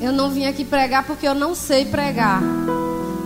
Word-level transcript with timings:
Eu 0.00 0.12
não 0.12 0.30
vim 0.30 0.46
aqui 0.46 0.64
pregar 0.64 1.06
porque 1.06 1.28
eu 1.28 1.34
não 1.34 1.54
sei 1.54 1.84
pregar. 1.84 2.40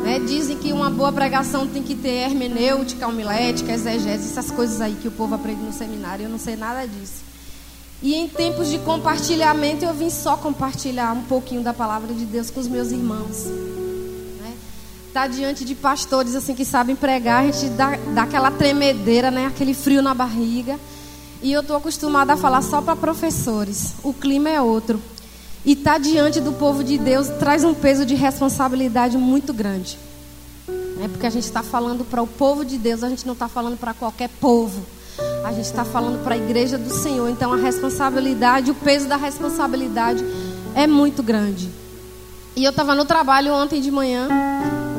Né? 0.02 0.18
Dizem 0.18 0.58
que 0.58 0.72
uma 0.72 0.90
boa 0.90 1.12
pregação 1.12 1.68
tem 1.68 1.84
que 1.84 1.94
ter 1.94 2.28
hermenêutica, 2.28 3.06
homilética, 3.06 3.72
exegese, 3.72 4.28
essas 4.28 4.50
coisas 4.50 4.80
aí 4.80 4.96
que 5.00 5.06
o 5.06 5.12
povo 5.12 5.36
aprende 5.36 5.62
no 5.62 5.72
seminário. 5.72 6.24
Eu 6.24 6.28
não 6.28 6.38
sei 6.38 6.56
nada 6.56 6.84
disso. 6.86 7.22
E 8.02 8.14
em 8.14 8.28
tempos 8.28 8.68
de 8.68 8.78
compartilhamento, 8.80 9.84
eu 9.84 9.94
vim 9.94 10.10
só 10.10 10.36
compartilhar 10.36 11.12
um 11.12 11.22
pouquinho 11.22 11.62
da 11.62 11.72
palavra 11.72 12.12
de 12.12 12.26
Deus 12.26 12.50
com 12.50 12.58
os 12.58 12.66
meus 12.66 12.90
irmãos. 12.90 13.44
Né? 13.46 14.52
Tá 15.12 15.28
diante 15.28 15.64
de 15.64 15.76
pastores 15.76 16.34
assim 16.34 16.56
que 16.56 16.64
sabem 16.64 16.96
pregar, 16.96 17.44
a 17.44 17.50
gente 17.52 17.70
dá, 17.70 17.96
dá 18.12 18.24
aquela 18.24 18.50
tremedeira, 18.50 19.30
né? 19.30 19.46
aquele 19.46 19.74
frio 19.74 20.02
na 20.02 20.12
barriga. 20.12 20.78
E 21.40 21.52
eu 21.52 21.60
estou 21.60 21.76
acostumada 21.76 22.32
a 22.32 22.36
falar 22.36 22.62
só 22.62 22.82
para 22.82 22.96
professores. 22.96 23.94
O 24.02 24.12
clima 24.12 24.50
é 24.50 24.60
outro. 24.60 25.00
E 25.64 25.72
estar 25.72 25.92
tá 25.92 25.98
diante 25.98 26.40
do 26.40 26.52
povo 26.52 26.84
de 26.84 26.98
Deus 26.98 27.28
traz 27.38 27.64
um 27.64 27.72
peso 27.72 28.04
de 28.04 28.14
responsabilidade 28.14 29.16
muito 29.16 29.52
grande. 29.52 29.98
É 31.02 31.08
porque 31.08 31.26
a 31.26 31.30
gente 31.30 31.44
está 31.44 31.62
falando 31.62 32.04
para 32.04 32.22
o 32.22 32.26
povo 32.26 32.64
de 32.64 32.76
Deus, 32.76 33.02
a 33.02 33.08
gente 33.08 33.26
não 33.26 33.32
está 33.32 33.48
falando 33.48 33.78
para 33.78 33.94
qualquer 33.94 34.28
povo. 34.28 34.84
A 35.44 35.52
gente 35.52 35.64
está 35.64 35.84
falando 35.84 36.22
para 36.22 36.34
a 36.34 36.38
igreja 36.38 36.76
do 36.76 36.92
Senhor. 36.92 37.28
Então 37.28 37.52
a 37.52 37.56
responsabilidade, 37.56 38.70
o 38.70 38.74
peso 38.74 39.08
da 39.08 39.16
responsabilidade 39.16 40.24
é 40.74 40.86
muito 40.86 41.22
grande. 41.22 41.70
E 42.56 42.62
eu 42.62 42.70
estava 42.70 42.94
no 42.94 43.04
trabalho 43.04 43.52
ontem 43.52 43.80
de 43.80 43.90
manhã 43.90 44.28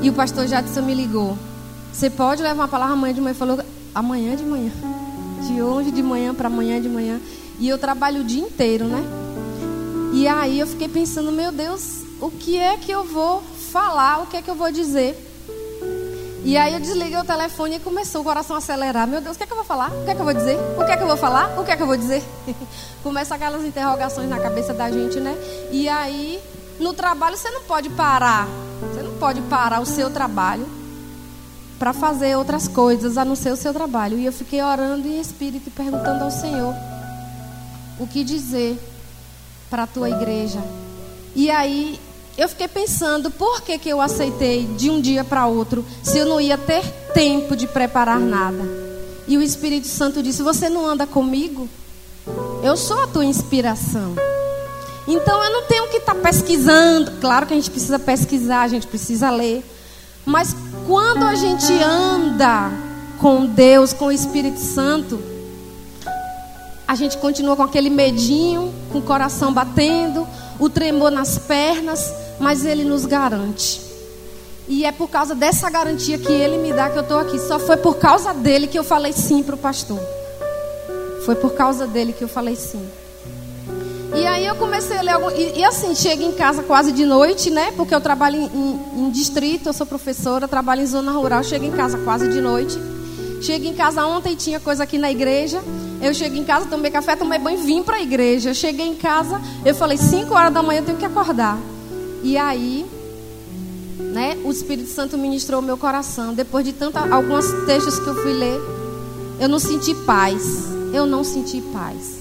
e 0.01 0.09
o 0.09 0.13
pastor 0.13 0.47
Jadson 0.47 0.81
me 0.81 0.93
ligou. 0.93 1.37
Você 1.93 2.09
pode 2.09 2.41
levar 2.41 2.63
uma 2.63 2.67
palavra 2.67 2.93
amanhã 2.93 3.13
de 3.13 3.21
manhã? 3.21 3.33
Falou, 3.33 3.59
amanhã 3.93 4.35
de 4.35 4.43
manhã. 4.43 4.71
De 5.47 5.61
hoje 5.61 5.91
de 5.91 6.03
manhã 6.03 6.33
para 6.33 6.47
amanhã 6.47 6.81
de 6.81 6.89
manhã. 6.89 7.19
E 7.59 7.69
eu 7.69 7.77
trabalho 7.77 8.21
o 8.21 8.23
dia 8.23 8.41
inteiro, 8.41 8.85
né? 8.85 9.24
E 10.15 10.29
aí 10.29 10.61
eu 10.61 10.65
fiquei 10.65 10.87
pensando, 10.87 11.29
meu 11.29 11.51
Deus, 11.51 12.03
o 12.21 12.31
que 12.31 12.57
é 12.57 12.77
que 12.77 12.89
eu 12.89 13.03
vou 13.03 13.43
falar? 13.69 14.21
O 14.21 14.27
que 14.27 14.37
é 14.37 14.41
que 14.41 14.49
eu 14.49 14.55
vou 14.55 14.71
dizer? 14.71 15.13
E 16.45 16.55
aí 16.55 16.73
eu 16.73 16.79
desliguei 16.79 17.17
o 17.17 17.23
telefone 17.25 17.75
e 17.75 17.79
começou 17.81 18.21
o 18.21 18.23
coração 18.23 18.55
a 18.55 18.59
acelerar. 18.59 19.05
Meu 19.05 19.19
Deus, 19.19 19.35
o 19.35 19.37
que 19.37 19.43
é 19.43 19.45
que 19.45 19.51
eu 19.51 19.57
vou 19.57 19.65
falar? 19.65 19.91
O 19.91 20.05
que 20.05 20.11
é 20.11 20.15
que 20.15 20.21
eu 20.21 20.23
vou 20.23 20.33
dizer? 20.33 20.57
O 20.79 20.85
que 20.85 20.91
é 20.93 20.95
que 20.95 21.03
eu 21.03 21.07
vou 21.07 21.17
falar? 21.17 21.59
O 21.59 21.65
que 21.65 21.71
é 21.71 21.75
que 21.75 21.83
eu 21.83 21.87
vou 21.87 21.97
dizer? 21.97 22.23
Começa 23.03 23.35
aquelas 23.35 23.65
interrogações 23.65 24.29
na 24.29 24.39
cabeça 24.39 24.73
da 24.73 24.89
gente, 24.89 25.19
né? 25.19 25.35
E 25.69 25.89
aí, 25.89 26.39
no 26.79 26.93
trabalho 26.93 27.35
você 27.35 27.51
não 27.51 27.63
pode 27.63 27.89
parar. 27.89 28.47
Você 28.79 29.01
não 29.01 29.15
pode 29.15 29.41
parar 29.41 29.81
o 29.81 29.85
seu 29.85 30.09
trabalho 30.09 30.65
para 31.77 31.91
fazer 31.91 32.37
outras 32.37 32.69
coisas 32.69 33.17
a 33.17 33.25
não 33.25 33.35
ser 33.35 33.51
o 33.51 33.57
seu 33.57 33.73
trabalho. 33.73 34.17
E 34.17 34.25
eu 34.25 34.31
fiquei 34.31 34.63
orando 34.63 35.09
em 35.09 35.19
espírito 35.19 35.67
e 35.67 35.71
perguntando 35.71 36.23
ao 36.23 36.31
Senhor 36.31 36.73
o 37.99 38.07
que 38.07 38.23
dizer 38.23 38.79
para 39.69 39.83
a 39.83 39.87
tua 39.87 40.09
igreja. 40.09 40.63
E 41.35 41.49
aí 41.49 41.99
eu 42.37 42.49
fiquei 42.49 42.67
pensando, 42.67 43.31
por 43.31 43.61
que, 43.61 43.77
que 43.77 43.89
eu 43.89 44.01
aceitei 44.01 44.65
de 44.65 44.89
um 44.89 44.99
dia 44.99 45.23
para 45.23 45.47
outro, 45.47 45.85
se 46.03 46.17
eu 46.17 46.25
não 46.25 46.39
ia 46.39 46.57
ter 46.57 46.83
tempo 47.13 47.55
de 47.55 47.67
preparar 47.67 48.19
nada? 48.19 48.63
E 49.27 49.37
o 49.37 49.41
Espírito 49.41 49.87
Santo 49.87 50.21
disse: 50.21 50.43
Você 50.43 50.69
não 50.69 50.85
anda 50.85 51.07
comigo? 51.07 51.67
Eu 52.63 52.75
sou 52.77 53.01
a 53.01 53.07
tua 53.07 53.25
inspiração. 53.25 54.15
Então 55.07 55.43
eu 55.43 55.51
não 55.51 55.63
tenho 55.63 55.87
que 55.87 55.97
estar 55.97 56.15
tá 56.15 56.21
pesquisando. 56.21 57.11
Claro 57.21 57.45
que 57.45 57.53
a 57.53 57.55
gente 57.55 57.71
precisa 57.71 57.99
pesquisar, 57.99 58.61
a 58.61 58.67
gente 58.67 58.87
precisa 58.87 59.29
ler. 59.29 59.63
Mas 60.25 60.55
quando 60.87 61.23
a 61.23 61.35
gente 61.35 61.71
anda 61.81 62.71
com 63.19 63.45
Deus, 63.45 63.93
com 63.93 64.07
o 64.07 64.11
Espírito 64.11 64.59
Santo, 64.59 65.21
a 66.87 66.95
gente 66.95 67.17
continua 67.17 67.55
com 67.55 67.63
aquele 67.63 67.89
medinho, 67.89 68.73
com 68.91 68.99
o 68.99 69.01
coração 69.01 69.51
batendo, 69.51 70.27
o 70.59 70.69
tremor 70.69 71.11
nas 71.11 71.37
pernas, 71.37 72.13
mas 72.39 72.65
Ele 72.65 72.83
nos 72.83 73.05
garante. 73.05 73.81
E 74.67 74.85
é 74.85 74.91
por 74.91 75.09
causa 75.09 75.35
dessa 75.35 75.69
garantia 75.69 76.17
que 76.17 76.31
Ele 76.31 76.57
me 76.57 76.73
dá 76.73 76.89
que 76.89 76.97
eu 76.97 77.03
estou 77.03 77.19
aqui. 77.19 77.39
Só 77.39 77.59
foi 77.59 77.77
por 77.77 77.97
causa 77.97 78.33
dele 78.33 78.67
que 78.67 78.77
eu 78.77 78.83
falei 78.83 79.13
sim 79.13 79.43
para 79.43 79.55
o 79.55 79.57
pastor. 79.57 79.99
Foi 81.25 81.35
por 81.35 81.53
causa 81.53 81.87
dele 81.87 82.13
que 82.13 82.23
eu 82.23 82.27
falei 82.27 82.55
sim. 82.55 82.87
E 84.15 84.25
aí 84.25 84.45
eu 84.45 84.55
comecei 84.55 84.97
a 84.97 85.01
ler 85.01 85.11
algum... 85.11 85.29
e, 85.31 85.59
e, 85.59 85.63
assim, 85.63 85.93
chego 85.93 86.23
em 86.23 86.31
casa 86.31 86.63
quase 86.63 86.91
de 86.91 87.05
noite, 87.05 87.49
né? 87.49 87.73
Porque 87.75 87.93
eu 87.93 87.99
trabalho 87.99 88.37
em, 88.37 88.45
em, 88.45 89.05
em 89.05 89.09
distrito, 89.09 89.67
eu 89.67 89.73
sou 89.73 89.85
professora, 89.85 90.47
trabalho 90.47 90.81
em 90.81 90.85
zona 90.85 91.11
rural, 91.11 91.43
chego 91.43 91.65
em 91.65 91.71
casa 91.71 91.97
quase 91.97 92.29
de 92.29 92.39
noite. 92.39 92.79
Chego 93.41 93.65
em 93.65 93.73
casa 93.73 94.05
ontem, 94.05 94.35
tinha 94.35 94.59
coisa 94.59 94.83
aqui 94.83 94.97
na 94.97 95.11
igreja. 95.11 95.63
Eu 96.01 96.13
cheguei 96.13 96.39
em 96.39 96.43
casa, 96.43 96.65
tomei 96.65 96.91
café, 96.91 97.15
tomei 97.15 97.39
banho, 97.39 97.59
vim 97.59 97.83
para 97.83 97.97
a 97.97 98.01
igreja. 98.01 98.53
Cheguei 98.53 98.87
em 98.87 98.95
casa, 98.95 99.41
eu 99.63 99.75
falei, 99.75 99.97
5 99.97 100.33
horas 100.33 100.53
da 100.53 100.63
manhã 100.63 100.79
eu 100.79 100.85
tenho 100.85 100.97
que 100.97 101.05
acordar. 101.05 101.57
E 102.23 102.37
aí, 102.37 102.85
né, 103.99 104.37
o 104.43 104.51
Espírito 104.51 104.89
Santo 104.89 105.17
ministrou 105.17 105.61
meu 105.61 105.77
coração. 105.77 106.33
Depois 106.33 106.65
de 106.65 106.73
tantos 106.73 107.01
alguns 107.11 107.45
textos 107.65 107.99
que 107.99 108.07
eu 108.07 108.15
fui 108.15 108.33
ler, 108.33 108.59
eu 109.39 109.47
não 109.47 109.59
senti 109.59 109.93
paz. 109.93 110.73
Eu 110.93 111.05
não 111.05 111.23
senti 111.23 111.61
paz. 111.73 112.15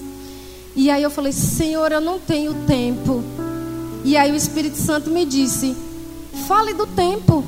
E 0.74 0.90
aí 0.90 1.02
eu 1.02 1.10
falei, 1.10 1.32
Senhor, 1.32 1.92
eu 1.92 2.00
não 2.00 2.18
tenho 2.18 2.52
tempo. 2.66 3.22
E 4.04 4.16
aí 4.16 4.32
o 4.32 4.34
Espírito 4.34 4.76
Santo 4.76 5.08
me 5.10 5.24
disse, 5.24 5.76
fale 6.48 6.74
do 6.74 6.86
tempo. 6.86 7.44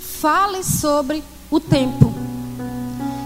Fale 0.00 0.62
sobre 0.62 1.22
o 1.50 1.58
tempo. 1.60 2.11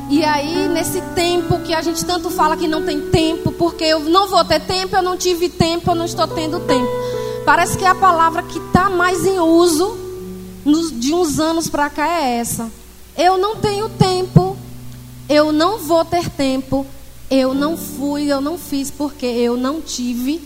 E 0.09 0.25
aí, 0.25 0.69
nesse 0.69 1.01
tempo 1.15 1.59
que 1.61 1.75
a 1.75 1.83
gente 1.83 2.05
tanto 2.05 2.31
fala 2.31 2.57
que 2.57 2.69
não 2.69 2.85
tem 2.85 3.11
tempo, 3.11 3.51
porque 3.53 3.85
eu 3.85 4.01
não 4.01 4.29
vou 4.29 4.45
ter 4.45 4.61
tempo, 4.61 4.95
eu 4.95 5.03
não 5.03 5.17
tive 5.17 5.49
tempo, 5.49 5.91
eu 5.91 5.95
não 5.95 6.05
estou 6.05 6.29
tendo 6.29 6.61
tempo. 6.61 6.89
Parece 7.45 7.77
que 7.77 7.85
a 7.85 7.95
palavra 7.95 8.43
que 8.43 8.59
está 8.59 8.89
mais 8.89 9.25
em 9.25 9.39
uso 9.41 9.99
de 10.95 11.13
uns 11.13 11.41
anos 11.41 11.69
para 11.69 11.91
cá 11.91 12.07
é 12.07 12.39
essa. 12.39 12.71
Eu 13.17 13.37
não 13.39 13.57
tenho 13.57 13.89
tempo, 13.89 14.57
eu 15.29 15.51
não 15.51 15.79
vou 15.79 16.05
ter 16.05 16.29
tempo, 16.31 16.87
eu 17.31 17.55
não 17.55 17.77
fui, 17.77 18.27
eu 18.27 18.41
não 18.41 18.57
fiz 18.59 18.91
porque 18.91 19.27
eu 19.27 19.57
não 19.57 19.81
tive 19.81 20.41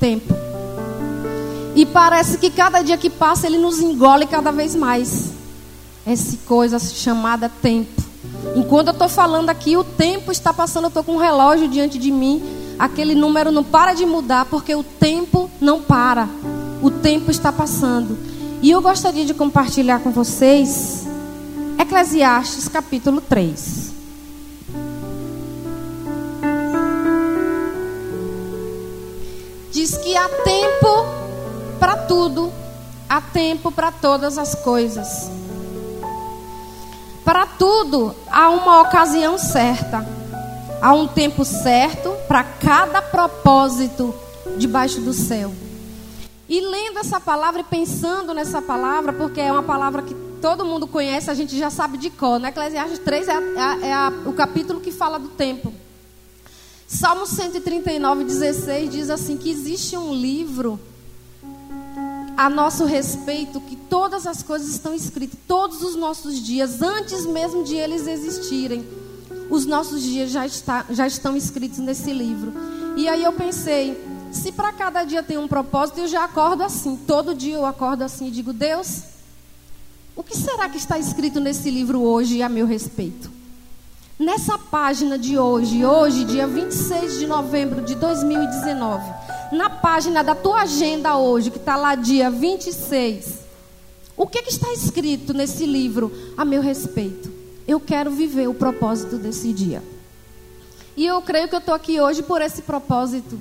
tempo. 0.00 0.34
E 1.74 1.84
parece 1.84 2.38
que 2.38 2.50
cada 2.50 2.82
dia 2.82 2.96
que 2.96 3.10
passa 3.10 3.46
ele 3.46 3.58
nos 3.58 3.80
engole 3.80 4.26
cada 4.26 4.50
vez 4.50 4.74
mais. 4.74 5.32
Essa 6.06 6.36
coisa 6.46 6.78
chamada 6.78 7.48
tempo. 7.48 8.03
Enquanto 8.54 8.88
eu 8.88 8.92
estou 8.92 9.08
falando 9.08 9.50
aqui, 9.50 9.76
o 9.76 9.84
tempo 9.84 10.30
está 10.30 10.52
passando, 10.52 10.84
eu 10.84 10.88
estou 10.88 11.04
com 11.04 11.14
um 11.14 11.18
relógio 11.18 11.68
diante 11.68 11.98
de 11.98 12.10
mim. 12.10 12.42
Aquele 12.78 13.14
número 13.14 13.50
não 13.50 13.64
para 13.64 13.94
de 13.94 14.04
mudar, 14.04 14.46
porque 14.46 14.74
o 14.74 14.82
tempo 14.82 15.50
não 15.60 15.80
para. 15.80 16.28
O 16.82 16.90
tempo 16.90 17.30
está 17.30 17.52
passando. 17.52 18.18
E 18.62 18.70
eu 18.70 18.80
gostaria 18.80 19.24
de 19.24 19.34
compartilhar 19.34 20.00
com 20.00 20.10
vocês 20.10 21.06
Eclesiastes 21.78 22.68
capítulo 22.68 23.20
3. 23.20 23.92
Diz 29.70 29.98
que 29.98 30.16
há 30.16 30.28
tempo 30.28 31.06
para 31.78 31.96
tudo, 31.96 32.52
há 33.08 33.20
tempo 33.20 33.70
para 33.70 33.90
todas 33.90 34.38
as 34.38 34.54
coisas. 34.54 35.28
Para 37.24 37.46
tudo 37.46 38.14
há 38.30 38.50
uma 38.50 38.82
ocasião 38.82 39.38
certa. 39.38 40.06
Há 40.80 40.92
um 40.92 41.08
tempo 41.08 41.44
certo 41.44 42.10
para 42.28 42.44
cada 42.44 43.00
propósito 43.00 44.14
debaixo 44.58 45.00
do 45.00 45.14
céu. 45.14 45.52
E 46.46 46.60
lendo 46.60 46.98
essa 46.98 47.18
palavra 47.18 47.62
e 47.62 47.64
pensando 47.64 48.34
nessa 48.34 48.60
palavra, 48.60 49.12
porque 49.12 49.40
é 49.40 49.50
uma 49.50 49.62
palavra 49.62 50.02
que 50.02 50.14
todo 50.42 50.66
mundo 50.66 50.86
conhece, 50.86 51.30
a 51.30 51.34
gente 51.34 51.56
já 51.56 51.70
sabe 51.70 51.96
de 51.96 52.10
cor. 52.10 52.38
Né? 52.38 52.50
Eclesiastes 52.50 52.98
3 52.98 53.28
é, 53.28 53.32
a, 53.32 53.40
é, 53.40 53.92
a, 53.92 54.12
é 54.26 54.28
o 54.28 54.32
capítulo 54.34 54.80
que 54.80 54.92
fala 54.92 55.18
do 55.18 55.28
tempo. 55.28 55.72
Salmo 56.86 57.26
139, 57.26 58.24
16 58.24 58.90
diz 58.90 59.08
assim: 59.08 59.38
que 59.38 59.50
existe 59.50 59.96
um 59.96 60.12
livro 60.12 60.78
a 62.36 62.50
nosso 62.50 62.84
respeito 62.84 63.60
que 63.60 63.76
todas 63.76 64.26
as 64.26 64.42
coisas 64.42 64.68
estão 64.68 64.94
escritas, 64.94 65.38
todos 65.46 65.82
os 65.82 65.94
nossos 65.94 66.38
dias, 66.40 66.82
antes 66.82 67.24
mesmo 67.26 67.62
de 67.62 67.76
eles 67.76 68.06
existirem, 68.06 68.86
os 69.50 69.66
nossos 69.66 70.02
dias 70.02 70.30
já, 70.30 70.44
está, 70.44 70.84
já 70.90 71.06
estão 71.06 71.36
escritos 71.36 71.78
nesse 71.78 72.12
livro. 72.12 72.52
E 72.96 73.08
aí 73.08 73.22
eu 73.22 73.32
pensei, 73.32 74.02
se 74.32 74.50
para 74.50 74.72
cada 74.72 75.04
dia 75.04 75.22
tem 75.22 75.38
um 75.38 75.46
propósito, 75.46 76.00
eu 76.00 76.08
já 76.08 76.24
acordo 76.24 76.62
assim, 76.62 76.96
todo 76.96 77.34
dia 77.34 77.54
eu 77.54 77.66
acordo 77.66 78.02
assim 78.02 78.28
e 78.28 78.30
digo, 78.30 78.52
Deus, 78.52 79.02
o 80.16 80.22
que 80.22 80.36
será 80.36 80.68
que 80.68 80.76
está 80.76 80.98
escrito 80.98 81.40
nesse 81.40 81.70
livro 81.70 82.02
hoje 82.02 82.42
a 82.42 82.48
meu 82.48 82.66
respeito? 82.66 83.30
Nessa 84.18 84.56
página 84.56 85.18
de 85.18 85.36
hoje, 85.36 85.84
hoje, 85.84 86.24
dia 86.24 86.46
26 86.46 87.18
de 87.18 87.26
novembro 87.26 87.82
de 87.82 87.96
2019, 87.96 89.02
na 89.52 89.70
página 89.70 90.22
da 90.22 90.34
tua 90.34 90.62
agenda 90.62 91.16
hoje, 91.16 91.50
que 91.50 91.58
está 91.58 91.76
lá 91.76 91.94
dia 91.94 92.30
26, 92.30 93.44
o 94.16 94.26
que, 94.26 94.42
que 94.42 94.50
está 94.50 94.72
escrito 94.72 95.34
nesse 95.34 95.66
livro 95.66 96.12
a 96.36 96.44
meu 96.44 96.62
respeito? 96.62 97.32
Eu 97.66 97.80
quero 97.80 98.10
viver 98.10 98.48
o 98.48 98.54
propósito 98.54 99.16
desse 99.16 99.52
dia. 99.52 99.82
E 100.96 101.04
eu 101.04 101.20
creio 101.22 101.48
que 101.48 101.54
eu 101.54 101.58
estou 101.58 101.74
aqui 101.74 102.00
hoje 102.00 102.22
por 102.22 102.40
esse 102.40 102.62
propósito. 102.62 103.38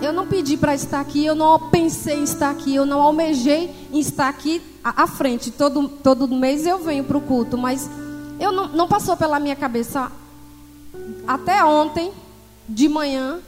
Eu 0.00 0.12
não 0.12 0.26
pedi 0.26 0.56
para 0.56 0.74
estar 0.74 1.00
aqui, 1.00 1.26
eu 1.26 1.34
não 1.34 1.58
pensei 1.70 2.20
em 2.20 2.22
estar 2.22 2.50
aqui, 2.50 2.74
eu 2.74 2.86
não 2.86 3.02
almejei 3.02 3.74
em 3.92 3.98
estar 3.98 4.28
aqui 4.28 4.62
à 4.82 5.06
frente. 5.06 5.50
Todo, 5.50 5.88
todo 5.88 6.28
mês 6.28 6.66
eu 6.66 6.78
venho 6.78 7.04
para 7.04 7.18
o 7.18 7.20
culto, 7.20 7.58
mas 7.58 7.90
eu 8.40 8.52
não, 8.52 8.68
não 8.68 8.88
passou 8.88 9.16
pela 9.16 9.40
minha 9.40 9.56
cabeça 9.56 10.10
até 11.26 11.62
ontem, 11.64 12.12
de 12.68 12.88
manhã, 12.88 13.40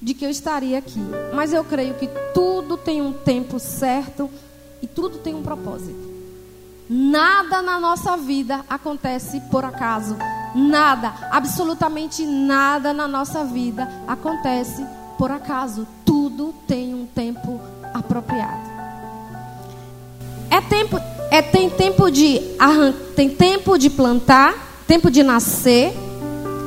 de 0.00 0.14
que 0.14 0.24
eu 0.24 0.30
estaria 0.30 0.78
aqui. 0.78 1.00
Mas 1.34 1.52
eu 1.52 1.64
creio 1.64 1.94
que 1.94 2.08
tudo 2.32 2.76
tem 2.76 3.02
um 3.02 3.12
tempo 3.12 3.58
certo 3.58 4.30
e 4.80 4.86
tudo 4.86 5.18
tem 5.18 5.34
um 5.34 5.42
propósito. 5.42 6.08
Nada 6.88 7.60
na 7.60 7.78
nossa 7.78 8.16
vida 8.16 8.64
acontece 8.68 9.40
por 9.50 9.64
acaso. 9.64 10.16
Nada, 10.54 11.12
absolutamente 11.30 12.24
nada 12.24 12.94
na 12.94 13.06
nossa 13.06 13.44
vida 13.44 13.86
acontece 14.06 14.84
por 15.18 15.30
acaso. 15.30 15.86
Tudo 16.04 16.54
tem 16.66 16.94
um 16.94 17.04
tempo 17.04 17.60
apropriado. 17.92 18.78
É 20.50 20.62
tempo, 20.62 20.98
é 21.30 21.42
tem 21.42 21.68
tempo 21.68 22.10
de 22.10 22.40
tem 23.14 23.28
tempo 23.28 23.76
de 23.76 23.90
plantar, 23.90 24.54
tempo 24.86 25.10
de 25.10 25.22
nascer 25.22 25.92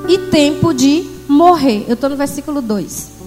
e 0.08 0.30
tempo 0.30 0.72
de 0.72 1.10
morrer. 1.28 1.86
Eu 1.88 1.96
estou 1.96 2.10
no 2.10 2.16
versículo 2.16 2.62
2. 2.62 3.21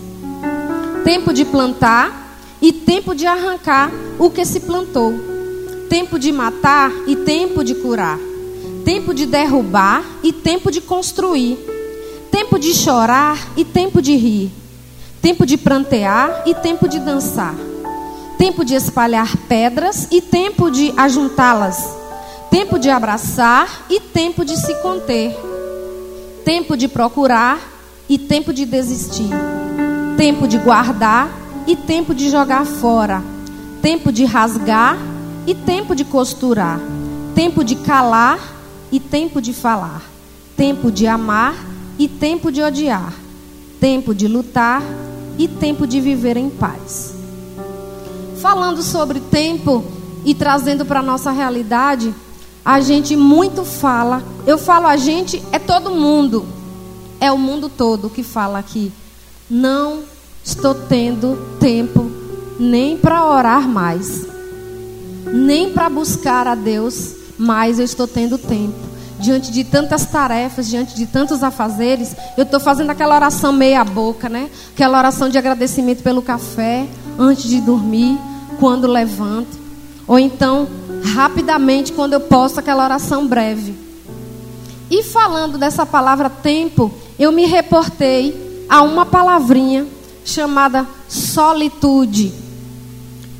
Tempo 1.05 1.33
de 1.33 1.45
plantar 1.45 2.37
e 2.61 2.73
tempo 2.73 3.15
de 3.15 3.27
arrancar 3.27 3.91
o 4.19 4.31
que 4.31 4.45
se 4.45 4.61
plantou. 4.61 5.12
Tempo 5.89 6.19
de 6.19 6.33
matar 6.33 6.91
e 7.06 7.15
tempo 7.15 7.62
de 7.62 7.75
curar. 7.75 8.19
Tempo 8.85 9.15
de 9.15 9.27
derrubar 9.27 10.03
e 10.23 10.33
tempo 10.33 10.71
de 10.71 10.81
construir. 10.81 11.59
Tempo 12.31 12.59
de 12.59 12.75
chorar 12.75 13.39
e 13.56 13.65
tempo 13.65 14.03
de 14.03 14.17
rir 14.17 14.65
tempo 15.25 15.47
de 15.47 15.56
prantear 15.56 16.43
e 16.45 16.55
tempo 16.55 16.87
de 16.87 17.01
dançar, 17.01 17.55
tempo 18.37 18.62
de 18.62 18.75
espalhar 18.75 19.35
pedras 19.49 20.06
e 20.11 20.21
tempo 20.21 20.71
de 20.71 20.93
ajuntá-las, 20.99 21.97
tempo 22.51 22.79
de 22.79 22.91
abraçar 22.91 23.87
e 23.89 23.99
tempo 24.01 24.45
de 24.45 24.55
se 24.55 24.75
conter, 24.83 25.35
tempo 26.45 26.77
de 26.77 26.89
procurar 26.89 27.59
e 28.06 28.19
tempo 28.19 28.53
de 28.53 28.67
desistir, 28.67 29.31
tempo 30.16 30.46
de 30.46 30.58
guardar 30.58 31.28
e 31.66 31.75
tempo 31.75 32.14
de 32.14 32.31
jogar 32.31 32.64
fora, 32.64 33.22
tempo 33.82 34.12
de 34.12 34.25
rasgar 34.25 34.96
e 35.46 35.55
tempo 35.55 35.94
de 35.94 36.05
costurar, 36.05 36.81
tempo 37.34 37.64
de 37.64 37.76
calar 37.76 38.38
e 38.93 39.00
tempo 39.00 39.40
de 39.40 39.52
falar, 39.52 40.02
tempo 40.56 40.90
de 40.90 41.06
amar 41.06 41.55
e 41.99 42.08
tempo 42.08 42.50
de 42.52 42.62
odiar, 42.62 43.12
tempo 43.81 44.14
de 44.14 44.28
lutar 44.28 44.82
e 45.38 45.49
tempo 45.49 45.87
de 45.87 46.00
viver 46.00 46.37
em 46.37 46.49
paz. 46.49 47.14
Falando 48.40 48.82
sobre 48.82 49.20
tempo 49.20 49.84
e 50.25 50.34
trazendo 50.34 50.84
para 50.84 51.00
a 51.00 51.02
nossa 51.02 51.31
realidade, 51.31 52.14
a 52.64 52.81
gente 52.81 53.17
muito 53.17 53.64
fala, 53.64 54.22
eu 54.46 54.56
falo 54.56 54.87
a 54.87 54.96
gente, 54.96 55.43
é 55.50 55.58
todo 55.58 55.90
mundo, 55.90 56.46
é 57.20 57.31
o 57.32 57.38
mundo 57.38 57.69
todo 57.69 58.08
que 58.08 58.22
fala 58.22 58.58
aqui. 58.58 58.93
Não 59.50 60.02
estou 60.43 60.75
tendo 60.75 61.56
tempo 61.58 62.11
nem 62.58 62.96
para 62.96 63.25
orar 63.25 63.69
mais, 63.69 64.26
nem 65.32 65.73
para 65.73 65.88
buscar 65.88 66.46
a 66.46 66.55
Deus, 66.55 67.14
mas 67.38 67.79
eu 67.79 67.85
estou 67.85 68.06
tendo 68.06 68.38
tempo 68.38 68.94
diante 69.19 69.50
de 69.50 69.64
tantas 69.64 70.05
tarefas, 70.06 70.69
diante 70.69 70.94
de 70.94 71.06
tantos 71.06 71.43
afazeres, 71.43 72.14
eu 72.37 72.44
estou 72.44 72.61
fazendo 72.61 72.91
aquela 72.91 73.14
oração 73.14 73.52
meia 73.52 73.85
boca, 73.85 74.29
né? 74.29 74.50
Aquela 74.73 74.99
oração 74.99 75.29
de 75.29 75.38
agradecimento 75.38 76.02
pelo 76.02 76.23
café, 76.23 76.87
antes 77.19 77.44
de 77.44 77.61
dormir, 77.61 78.19
quando 78.58 78.87
levanto. 78.87 79.56
Ou 80.06 80.19
então, 80.19 80.69
rapidamente, 81.14 81.93
quando 81.93 82.12
eu 82.12 82.20
posso, 82.20 82.61
aquela 82.61 82.85
oração 82.85 83.26
breve. 83.26 83.75
E 84.91 85.02
falando 85.02 85.56
dessa 85.56 85.87
palavra 85.87 86.29
tempo, 86.29 86.93
eu 87.19 87.32
me 87.32 87.46
reportei 87.46 88.44
a 88.69 88.82
uma 88.82 89.06
palavrinha 89.06 89.87
chamada 90.25 90.87
solitude. 91.08 92.32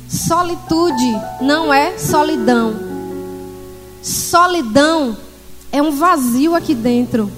Solitude 0.07 1.19
não 1.41 1.73
é 1.73 1.97
solidão. 1.97 2.75
Solidão 4.01 5.17
é 5.71 5.81
um 5.81 5.91
vazio 5.91 6.55
aqui 6.55 6.75
dentro. 6.75 7.31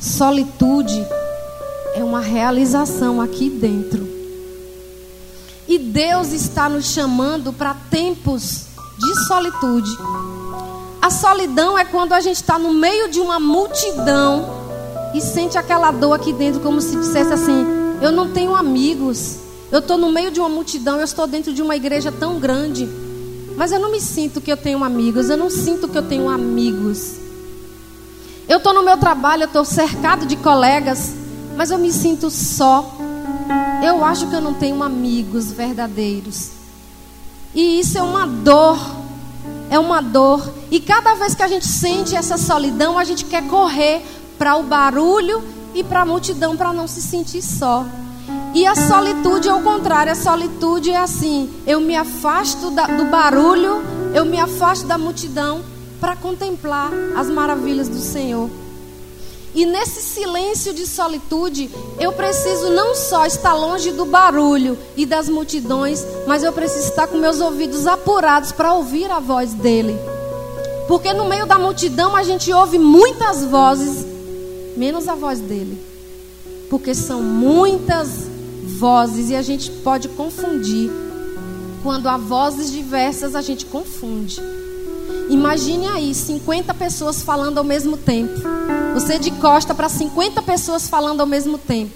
Solitude 0.00 1.06
é 1.94 2.04
uma 2.04 2.20
realização 2.20 3.20
aqui 3.20 3.50
dentro. 3.50 4.06
E 5.68 5.78
Deus 5.78 6.32
está 6.32 6.68
nos 6.68 6.86
chamando 6.86 7.52
para 7.52 7.74
tempos 7.90 8.66
de 8.98 9.26
solitude. 9.26 9.90
A 11.02 11.10
solidão 11.10 11.78
é 11.78 11.84
quando 11.84 12.12
a 12.12 12.20
gente 12.20 12.36
está 12.36 12.58
no 12.58 12.72
meio 12.72 13.10
de 13.10 13.20
uma 13.20 13.40
multidão 13.40 14.55
e 15.16 15.20
sente 15.20 15.56
aquela 15.56 15.90
dor 15.90 16.12
aqui 16.12 16.30
dentro, 16.30 16.60
como 16.60 16.80
se 16.80 16.94
dissesse 16.94 17.32
assim: 17.32 17.64
Eu 18.02 18.12
não 18.12 18.30
tenho 18.30 18.54
amigos. 18.54 19.36
Eu 19.72 19.78
estou 19.78 19.96
no 19.96 20.12
meio 20.12 20.30
de 20.30 20.38
uma 20.38 20.48
multidão, 20.48 20.98
eu 20.98 21.04
estou 21.04 21.26
dentro 21.26 21.52
de 21.52 21.62
uma 21.62 21.74
igreja 21.74 22.12
tão 22.12 22.38
grande. 22.38 22.86
Mas 23.56 23.72
eu 23.72 23.80
não 23.80 23.90
me 23.90 24.00
sinto 24.00 24.40
que 24.40 24.52
eu 24.52 24.56
tenho 24.56 24.84
amigos, 24.84 25.30
eu 25.30 25.36
não 25.36 25.48
sinto 25.48 25.88
que 25.88 25.96
eu 25.96 26.02
tenho 26.02 26.28
amigos. 26.28 27.14
Eu 28.46 28.58
estou 28.58 28.74
no 28.74 28.82
meu 28.82 28.96
trabalho, 28.98 29.44
eu 29.44 29.46
estou 29.46 29.64
cercado 29.64 30.26
de 30.26 30.36
colegas, 30.36 31.14
mas 31.56 31.70
eu 31.70 31.78
me 31.78 31.90
sinto 31.90 32.30
só. 32.30 32.94
Eu 33.82 34.04
acho 34.04 34.28
que 34.28 34.36
eu 34.36 34.40
não 34.40 34.54
tenho 34.54 34.82
amigos 34.82 35.50
verdadeiros. 35.50 36.50
E 37.54 37.80
isso 37.80 37.96
é 37.96 38.02
uma 38.02 38.26
dor. 38.26 38.78
É 39.70 39.78
uma 39.78 40.00
dor. 40.02 40.52
E 40.70 40.78
cada 40.78 41.14
vez 41.14 41.34
que 41.34 41.42
a 41.42 41.48
gente 41.48 41.66
sente 41.66 42.14
essa 42.14 42.36
solidão, 42.36 42.98
a 42.98 43.04
gente 43.04 43.24
quer 43.24 43.48
correr 43.48 44.04
para 44.38 44.56
o 44.56 44.62
barulho 44.62 45.42
e 45.74 45.84
para 45.84 46.02
a 46.02 46.06
multidão 46.06 46.56
para 46.56 46.72
não 46.72 46.86
se 46.86 47.02
sentir 47.02 47.42
só. 47.42 47.84
E 48.54 48.66
a 48.66 48.74
solitude 48.74 49.48
é 49.48 49.54
o 49.54 49.62
contrário. 49.62 50.12
A 50.12 50.16
solitude 50.16 50.90
é 50.90 50.96
assim: 50.96 51.50
eu 51.66 51.80
me 51.80 51.96
afasto 51.96 52.70
da, 52.70 52.86
do 52.86 53.04
barulho, 53.06 53.82
eu 54.14 54.24
me 54.24 54.40
afasto 54.40 54.86
da 54.86 54.96
multidão 54.96 55.62
para 56.00 56.16
contemplar 56.16 56.90
as 57.16 57.28
maravilhas 57.28 57.88
do 57.88 57.98
Senhor. 57.98 58.48
E 59.54 59.64
nesse 59.64 60.02
silêncio 60.02 60.74
de 60.74 60.86
solitude, 60.86 61.70
eu 61.98 62.12
preciso 62.12 62.68
não 62.70 62.94
só 62.94 63.24
estar 63.24 63.54
longe 63.54 63.90
do 63.90 64.04
barulho 64.04 64.78
e 64.94 65.06
das 65.06 65.30
multidões, 65.30 66.04
mas 66.26 66.42
eu 66.42 66.52
preciso 66.52 66.88
estar 66.88 67.06
com 67.06 67.16
meus 67.16 67.40
ouvidos 67.40 67.86
apurados 67.86 68.52
para 68.52 68.74
ouvir 68.74 69.10
a 69.10 69.18
voz 69.18 69.54
dele. 69.54 69.98
Porque 70.86 71.12
no 71.14 71.24
meio 71.24 71.46
da 71.46 71.58
multidão 71.58 72.14
a 72.14 72.22
gente 72.22 72.52
ouve 72.52 72.78
muitas 72.78 73.44
vozes, 73.44 74.04
menos 74.76 75.08
a 75.08 75.14
voz 75.14 75.40
dele. 75.40 75.78
Porque 76.68 76.94
são 76.94 77.22
muitas 77.22 78.28
vozes 78.78 79.30
e 79.30 79.34
a 79.34 79.42
gente 79.42 79.70
pode 79.70 80.08
confundir. 80.08 80.90
Quando 81.82 82.08
há 82.08 82.16
vozes 82.16 82.70
diversas, 82.70 83.34
a 83.34 83.40
gente 83.40 83.64
confunde. 83.66 84.40
Imagine 85.28 85.86
aí 85.88 86.14
50 86.14 86.74
pessoas 86.74 87.22
falando 87.22 87.58
ao 87.58 87.64
mesmo 87.64 87.96
tempo. 87.96 88.34
Você 88.94 89.18
de 89.18 89.30
costa 89.32 89.74
para 89.74 89.88
50 89.88 90.42
pessoas 90.42 90.88
falando 90.88 91.20
ao 91.20 91.26
mesmo 91.26 91.58
tempo. 91.58 91.92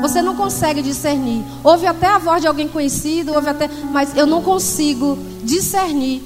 Você 0.00 0.22
não 0.22 0.36
consegue 0.36 0.82
discernir. 0.82 1.42
Houve 1.64 1.86
até 1.86 2.06
a 2.06 2.18
voz 2.18 2.40
de 2.40 2.46
alguém 2.46 2.68
conhecido, 2.68 3.32
houve 3.32 3.48
até, 3.48 3.68
mas 3.90 4.16
eu 4.16 4.26
não 4.26 4.42
consigo 4.42 5.18
discernir 5.42 6.22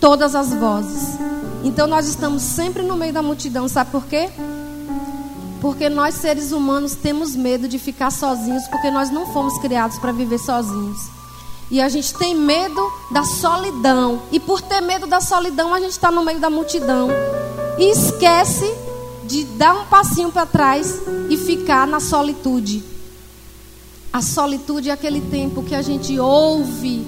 todas 0.00 0.34
as 0.34 0.52
vozes. 0.52 1.18
Então 1.62 1.86
nós 1.86 2.06
estamos 2.06 2.42
sempre 2.42 2.82
no 2.82 2.96
meio 2.96 3.12
da 3.12 3.22
multidão, 3.22 3.66
sabe 3.66 3.90
por 3.90 4.04
quê? 4.04 4.28
Porque 5.64 5.88
nós 5.88 6.16
seres 6.16 6.52
humanos 6.52 6.94
temos 6.94 7.34
medo 7.34 7.66
de 7.66 7.78
ficar 7.78 8.10
sozinhos, 8.10 8.68
porque 8.68 8.90
nós 8.90 9.10
não 9.10 9.32
fomos 9.32 9.56
criados 9.56 9.98
para 9.98 10.12
viver 10.12 10.36
sozinhos. 10.36 10.98
E 11.70 11.80
a 11.80 11.88
gente 11.88 12.12
tem 12.12 12.34
medo 12.34 12.86
da 13.10 13.24
solidão. 13.24 14.20
E 14.30 14.38
por 14.38 14.60
ter 14.60 14.82
medo 14.82 15.06
da 15.06 15.22
solidão, 15.22 15.72
a 15.72 15.80
gente 15.80 15.92
está 15.92 16.10
no 16.10 16.22
meio 16.22 16.38
da 16.38 16.50
multidão. 16.50 17.08
E 17.78 17.90
esquece 17.90 18.70
de 19.24 19.44
dar 19.56 19.74
um 19.74 19.86
passinho 19.86 20.30
para 20.30 20.44
trás 20.44 21.00
e 21.30 21.36
ficar 21.38 21.86
na 21.86 21.98
solitude. 21.98 22.84
A 24.12 24.20
solitude 24.20 24.90
é 24.90 24.92
aquele 24.92 25.22
tempo 25.22 25.62
que 25.62 25.74
a 25.74 25.80
gente 25.80 26.18
ouve 26.18 27.06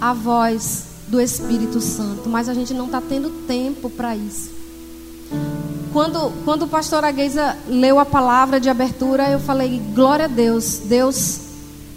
a 0.00 0.14
voz 0.14 0.84
do 1.08 1.20
Espírito 1.20 1.78
Santo, 1.78 2.26
mas 2.26 2.48
a 2.48 2.54
gente 2.54 2.72
não 2.72 2.86
está 2.86 3.02
tendo 3.02 3.28
tempo 3.46 3.90
para 3.90 4.16
isso. 4.16 4.57
Quando, 5.92 6.32
quando 6.44 6.62
o 6.62 6.68
pastor 6.68 7.04
Agueza 7.04 7.56
leu 7.66 7.98
a 7.98 8.04
palavra 8.04 8.60
de 8.60 8.68
abertura, 8.68 9.30
eu 9.30 9.40
falei: 9.40 9.80
glória 9.94 10.26
a 10.26 10.28
Deus, 10.28 10.80
Deus 10.84 11.40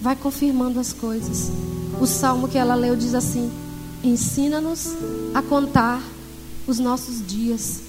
vai 0.01 0.15
confirmando 0.15 0.79
as 0.79 0.93
coisas. 0.93 1.51
O 1.99 2.07
salmo 2.07 2.47
que 2.47 2.57
ela 2.57 2.73
leu 2.73 2.95
diz 2.95 3.13
assim: 3.13 3.51
Ensina-nos 4.03 4.93
a 5.33 5.41
contar 5.41 6.01
os 6.65 6.79
nossos 6.79 7.25
dias, 7.25 7.81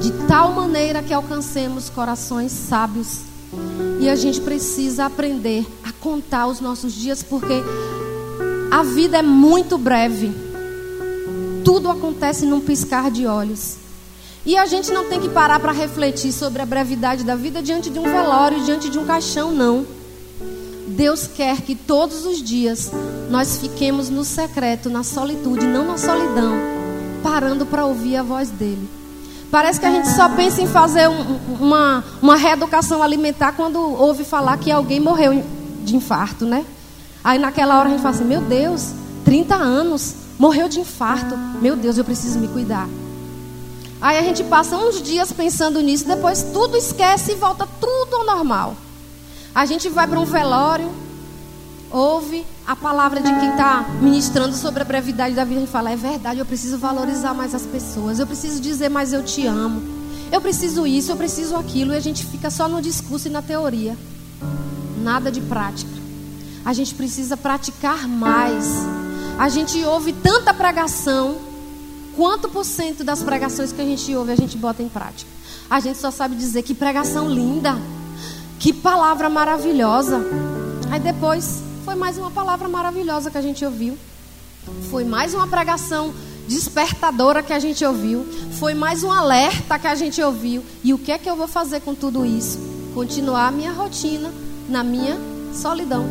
de 0.00 0.10
tal 0.26 0.52
maneira 0.52 1.02
que 1.02 1.12
alcancemos 1.12 1.90
corações 1.90 2.52
sábios. 2.52 3.20
E 4.00 4.08
a 4.08 4.16
gente 4.16 4.40
precisa 4.40 5.06
aprender 5.06 5.66
a 5.84 5.92
contar 5.92 6.46
os 6.46 6.60
nossos 6.60 6.92
dias, 6.92 7.22
porque 7.22 7.62
a 8.70 8.82
vida 8.82 9.18
é 9.18 9.22
muito 9.22 9.76
breve. 9.78 10.32
Tudo 11.64 11.90
acontece 11.90 12.46
num 12.46 12.60
piscar 12.60 13.10
de 13.10 13.26
olhos. 13.26 13.87
E 14.48 14.56
a 14.56 14.64
gente 14.64 14.90
não 14.90 15.10
tem 15.10 15.20
que 15.20 15.28
parar 15.28 15.60
para 15.60 15.72
refletir 15.72 16.32
sobre 16.32 16.62
a 16.62 16.64
brevidade 16.64 17.22
da 17.22 17.36
vida 17.36 17.62
diante 17.62 17.90
de 17.90 17.98
um 17.98 18.02
velório, 18.02 18.64
diante 18.64 18.88
de 18.88 18.98
um 18.98 19.04
caixão, 19.04 19.52
não. 19.52 19.86
Deus 20.86 21.26
quer 21.26 21.60
que 21.60 21.74
todos 21.74 22.24
os 22.24 22.42
dias 22.42 22.90
nós 23.28 23.58
fiquemos 23.58 24.08
no 24.08 24.24
secreto, 24.24 24.88
na 24.88 25.02
solitude, 25.02 25.66
não 25.66 25.84
na 25.84 25.98
solidão, 25.98 26.54
parando 27.22 27.66
para 27.66 27.84
ouvir 27.84 28.16
a 28.16 28.22
voz 28.22 28.48
dele. 28.48 28.88
Parece 29.50 29.78
que 29.78 29.84
a 29.84 29.90
gente 29.90 30.08
só 30.08 30.30
pensa 30.30 30.62
em 30.62 30.66
fazer 30.66 31.10
um, 31.10 31.38
uma, 31.60 32.02
uma 32.22 32.36
reeducação 32.36 33.02
alimentar 33.02 33.52
quando 33.52 33.78
ouve 33.78 34.24
falar 34.24 34.56
que 34.56 34.70
alguém 34.70 34.98
morreu 34.98 35.44
de 35.84 35.94
infarto, 35.94 36.46
né? 36.46 36.64
Aí 37.22 37.38
naquela 37.38 37.78
hora 37.78 37.88
a 37.88 37.90
gente 37.90 38.00
fala 38.00 38.14
assim: 38.14 38.24
Meu 38.24 38.40
Deus, 38.40 38.94
30 39.26 39.54
anos, 39.54 40.14
morreu 40.38 40.70
de 40.70 40.80
infarto. 40.80 41.36
Meu 41.60 41.76
Deus, 41.76 41.98
eu 41.98 42.04
preciso 42.04 42.38
me 42.38 42.48
cuidar. 42.48 42.88
Aí 44.00 44.16
a 44.16 44.22
gente 44.22 44.44
passa 44.44 44.76
uns 44.76 45.02
dias 45.02 45.32
pensando 45.32 45.80
nisso, 45.80 46.06
depois 46.06 46.42
tudo 46.52 46.76
esquece 46.76 47.32
e 47.32 47.34
volta 47.34 47.68
tudo 47.80 48.16
ao 48.16 48.24
normal. 48.24 48.76
A 49.54 49.66
gente 49.66 49.88
vai 49.88 50.06
para 50.06 50.20
um 50.20 50.24
velório, 50.24 50.88
ouve 51.90 52.46
a 52.66 52.76
palavra 52.76 53.20
de 53.20 53.32
quem 53.40 53.50
está 53.50 53.86
ministrando 54.00 54.54
sobre 54.54 54.82
a 54.82 54.84
brevidade 54.84 55.34
da 55.34 55.44
vida 55.44 55.62
e 55.62 55.66
fala: 55.66 55.90
é 55.90 55.96
verdade, 55.96 56.38
eu 56.38 56.46
preciso 56.46 56.78
valorizar 56.78 57.34
mais 57.34 57.54
as 57.54 57.66
pessoas, 57.66 58.20
eu 58.20 58.26
preciso 58.26 58.60
dizer 58.60 58.88
mais 58.88 59.12
eu 59.12 59.24
te 59.24 59.46
amo, 59.46 59.82
eu 60.30 60.40
preciso 60.40 60.86
isso, 60.86 61.10
eu 61.10 61.16
preciso 61.16 61.56
aquilo, 61.56 61.92
e 61.92 61.96
a 61.96 62.00
gente 62.00 62.24
fica 62.24 62.50
só 62.50 62.68
no 62.68 62.80
discurso 62.80 63.26
e 63.26 63.30
na 63.30 63.42
teoria, 63.42 63.96
nada 65.02 65.32
de 65.32 65.40
prática. 65.40 65.90
A 66.64 66.72
gente 66.72 66.94
precisa 66.94 67.36
praticar 67.36 68.06
mais. 68.06 68.66
A 69.38 69.48
gente 69.48 69.82
ouve 69.84 70.12
tanta 70.12 70.52
pregação, 70.52 71.47
quanto 72.18 72.48
por 72.48 72.64
cento 72.64 73.04
das 73.04 73.22
pregações 73.22 73.70
que 73.70 73.80
a 73.80 73.84
gente 73.84 74.12
ouve 74.12 74.32
a 74.32 74.36
gente 74.36 74.58
bota 74.58 74.82
em 74.82 74.88
prática? 74.88 75.30
A 75.70 75.78
gente 75.78 76.00
só 76.00 76.10
sabe 76.10 76.34
dizer 76.34 76.64
que 76.64 76.74
pregação 76.74 77.30
linda, 77.30 77.78
que 78.58 78.72
palavra 78.72 79.30
maravilhosa. 79.30 80.20
Aí 80.90 80.98
depois 80.98 81.62
foi 81.84 81.94
mais 81.94 82.18
uma 82.18 82.28
palavra 82.28 82.68
maravilhosa 82.68 83.30
que 83.30 83.38
a 83.38 83.40
gente 83.40 83.64
ouviu. 83.64 83.96
Foi 84.90 85.04
mais 85.04 85.32
uma 85.32 85.46
pregação 85.46 86.12
despertadora 86.48 87.40
que 87.40 87.52
a 87.52 87.60
gente 87.60 87.84
ouviu. 87.84 88.26
Foi 88.58 88.74
mais 88.74 89.04
um 89.04 89.12
alerta 89.12 89.78
que 89.78 89.86
a 89.86 89.94
gente 89.94 90.20
ouviu. 90.20 90.64
E 90.82 90.92
o 90.92 90.98
que 90.98 91.12
é 91.12 91.18
que 91.18 91.30
eu 91.30 91.36
vou 91.36 91.46
fazer 91.46 91.82
com 91.82 91.94
tudo 91.94 92.26
isso? 92.26 92.58
Continuar 92.94 93.46
a 93.46 93.52
minha 93.52 93.70
rotina 93.70 94.32
na 94.68 94.82
minha 94.82 95.16
solidão. 95.54 96.04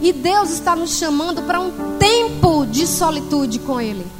E 0.00 0.10
Deus 0.10 0.48
está 0.48 0.74
nos 0.74 0.96
chamando 0.96 1.42
para 1.42 1.60
um 1.60 1.98
tempo 1.98 2.64
de 2.64 2.86
solitude 2.86 3.58
com 3.58 3.78
Ele. 3.78 4.19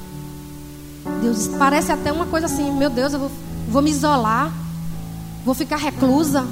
Deus 1.22 1.48
parece 1.58 1.92
até 1.92 2.12
uma 2.12 2.26
coisa 2.26 2.46
assim, 2.46 2.70
meu 2.72 2.90
Deus, 2.90 3.12
eu 3.12 3.20
vou, 3.20 3.30
vou 3.68 3.82
me 3.82 3.90
isolar, 3.90 4.52
vou 5.44 5.54
ficar 5.54 5.76
reclusa. 5.76 6.46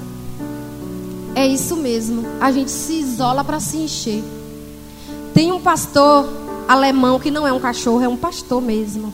É 1.34 1.46
isso 1.46 1.76
mesmo. 1.76 2.24
A 2.40 2.50
gente 2.50 2.70
se 2.70 2.94
isola 2.94 3.44
para 3.44 3.60
se 3.60 3.76
encher. 3.76 4.22
Tem 5.34 5.52
um 5.52 5.60
pastor 5.60 6.28
alemão 6.66 7.20
que 7.20 7.30
não 7.30 7.46
é 7.46 7.52
um 7.52 7.60
cachorro, 7.60 8.02
é 8.02 8.08
um 8.08 8.16
pastor 8.16 8.60
mesmo. 8.60 9.12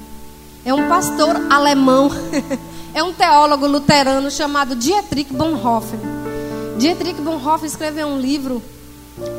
É 0.65 0.73
um 0.73 0.89
pastor 0.89 1.37
alemão. 1.51 2.11
é 2.95 3.03
um 3.03 3.13
teólogo 3.13 3.67
luterano 3.67 4.31
chamado 4.31 4.75
Dietrich 4.75 5.33
Bonhoeffer. 5.33 5.99
Dietrich 6.79 7.21
Bonhoeffer 7.21 7.67
escreveu 7.67 8.09
um 8.09 8.19
livro 8.19 8.63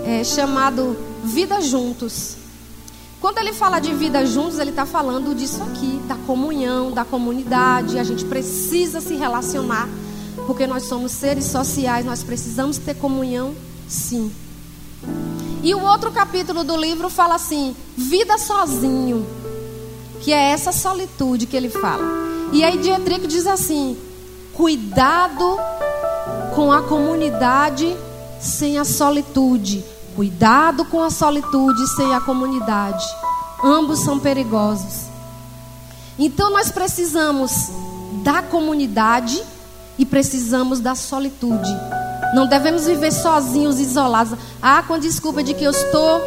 é, 0.05 0.23
chamado 0.23 0.95
Vida 1.23 1.59
Juntos. 1.61 2.44
Quando 3.25 3.39
ele 3.39 3.53
fala 3.53 3.79
de 3.79 3.91
vida 3.91 4.23
juntos, 4.23 4.59
ele 4.59 4.69
está 4.69 4.85
falando 4.85 5.33
disso 5.33 5.63
aqui, 5.63 5.99
da 6.07 6.13
comunhão, 6.13 6.91
da 6.91 7.03
comunidade. 7.03 7.97
A 7.97 8.03
gente 8.03 8.23
precisa 8.23 9.01
se 9.01 9.15
relacionar 9.15 9.89
porque 10.45 10.67
nós 10.67 10.83
somos 10.83 11.11
seres 11.11 11.45
sociais, 11.45 12.05
nós 12.05 12.21
precisamos 12.21 12.77
ter 12.77 12.93
comunhão, 12.93 13.55
sim. 13.87 14.31
E 15.63 15.73
o 15.73 15.81
outro 15.81 16.11
capítulo 16.11 16.63
do 16.63 16.77
livro 16.77 17.09
fala 17.09 17.33
assim: 17.33 17.75
vida 17.97 18.37
sozinho, 18.37 19.25
que 20.21 20.31
é 20.31 20.51
essa 20.51 20.71
solitude 20.71 21.47
que 21.47 21.57
ele 21.57 21.71
fala. 21.71 22.05
E 22.53 22.63
aí 22.63 22.77
Dietrich 22.77 23.25
diz 23.25 23.47
assim: 23.47 23.97
cuidado 24.53 25.57
com 26.53 26.71
a 26.71 26.83
comunidade 26.83 27.91
sem 28.39 28.77
a 28.77 28.85
solitude. 28.85 29.83
Cuidado 30.15 30.85
com 30.85 31.03
a 31.03 31.09
solitude 31.09 31.85
sem 31.93 32.13
a 32.13 32.21
comunidade. 32.21 33.03
Ambos 33.61 33.99
são 33.99 34.17
perigosos. 34.17 35.07
Então 36.17 36.49
nós 36.51 36.71
precisamos 36.71 37.69
da 38.23 38.41
comunidade 38.41 39.43
e 39.99 40.05
precisamos 40.05 40.79
da 40.79 40.95
solitude. 40.95 41.69
Não 42.33 42.47
devemos 42.47 42.85
viver 42.85 43.11
sozinhos, 43.11 43.77
isolados. 43.77 44.39
Ah, 44.61 44.81
com 44.83 44.97
desculpa 44.97 45.43
de 45.43 45.53
que 45.53 45.65
eu 45.65 45.71
estou, 45.71 46.21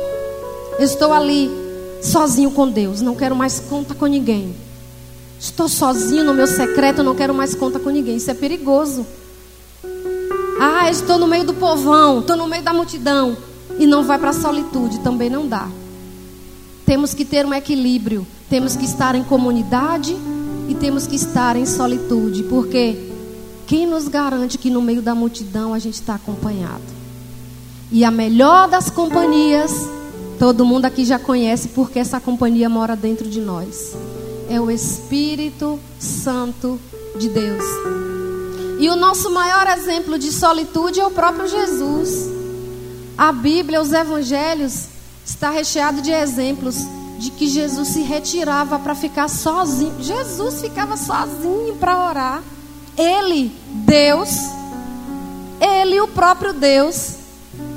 eu 0.79 0.85
estou 0.85 1.11
ali 1.11 1.51
sozinho 2.03 2.51
com 2.51 2.69
Deus. 2.69 3.01
Não 3.01 3.15
quero 3.15 3.35
mais 3.35 3.59
conta 3.59 3.95
com 3.95 4.05
ninguém. 4.05 4.55
Estou 5.41 5.67
sozinho 5.67 6.25
no 6.25 6.35
meu 6.35 6.47
secreto, 6.47 7.03
não 7.03 7.15
quero 7.15 7.33
mais 7.33 7.55
conta 7.55 7.79
com 7.79 7.89
ninguém. 7.89 8.17
Isso 8.17 8.31
é 8.31 8.35
perigoso. 8.35 9.07
Ah, 10.61 10.91
estou 10.91 11.17
no 11.17 11.27
meio 11.27 11.45
do 11.45 11.55
povão, 11.55 12.21
estou 12.21 12.37
no 12.37 12.47
meio 12.47 12.63
da 12.63 12.75
multidão 12.75 13.49
e 13.79 13.87
não 13.87 14.03
vai 14.03 14.19
para 14.19 14.31
a 14.31 14.35
solitude, 14.35 15.01
também 15.01 15.31
não 15.31 15.47
dá. 15.47 15.69
Temos 16.85 17.15
que 17.15 17.25
ter 17.25 17.45
um 17.45 17.53
equilíbrio. 17.53 18.27
Temos 18.49 18.75
que 18.75 18.87
estar 18.87 19.15
em 19.15 19.23
comunidade 19.23 20.17
e 20.69 20.75
temos 20.75 21.07
que 21.07 21.17
estar 21.17 21.55
em 21.55 21.67
solitude, 21.67 22.45
porque 22.45 23.11
quem 23.67 23.87
nos 23.87 24.09
garante 24.09 24.57
que 24.57 24.71
no 24.71 24.81
meio 24.81 25.03
da 25.03 25.15
multidão 25.15 25.75
a 25.75 25.79
gente 25.79 25.95
está 25.95 26.15
acompanhado? 26.15 26.83
E 27.93 28.05
a 28.05 28.11
melhor 28.11 28.69
das 28.69 28.89
companhias, 28.89 29.71
todo 30.39 30.65
mundo 30.65 30.87
aqui 30.87 31.05
já 31.05 31.19
conhece 31.19 31.69
porque 31.69 31.99
essa 31.99 32.19
companhia 32.19 32.71
mora 32.71 32.97
dentro 32.97 33.29
de 33.29 33.41
nós. 33.41 33.95
É 34.49 34.59
o 34.59 34.71
Espírito 34.71 35.79
Santo 35.99 36.81
de 37.19 37.29
Deus. 37.29 37.65
E 38.81 38.89
o 38.89 38.97
nosso 38.97 39.31
maior 39.31 39.67
exemplo 39.77 40.19
de 40.19 40.33
solitude 40.33 41.01
é 41.01 41.07
o 41.07 41.11
próprio 41.11 41.47
Jesus. 41.47 42.38
A 43.19 43.33
Bíblia, 43.33 43.83
os 43.83 43.93
evangelhos, 43.93 44.87
está 45.27 45.51
recheado 45.51 46.01
de 46.01 46.13
exemplos 46.13 46.77
de 47.19 47.33
que 47.33 47.49
Jesus 47.49 47.89
se 47.89 48.03
retirava 48.03 48.79
para 48.79 48.95
ficar 48.95 49.29
sozinho. 49.29 49.97
Jesus 49.99 50.61
ficava 50.61 50.97
sozinho 50.97 51.75
para 51.75 52.09
orar. 52.09 52.43
Ele, 52.97 53.53
Deus, 53.85 54.31
ele, 55.61 56.01
o 56.01 56.07
próprio 56.07 56.53
Deus, 56.53 57.17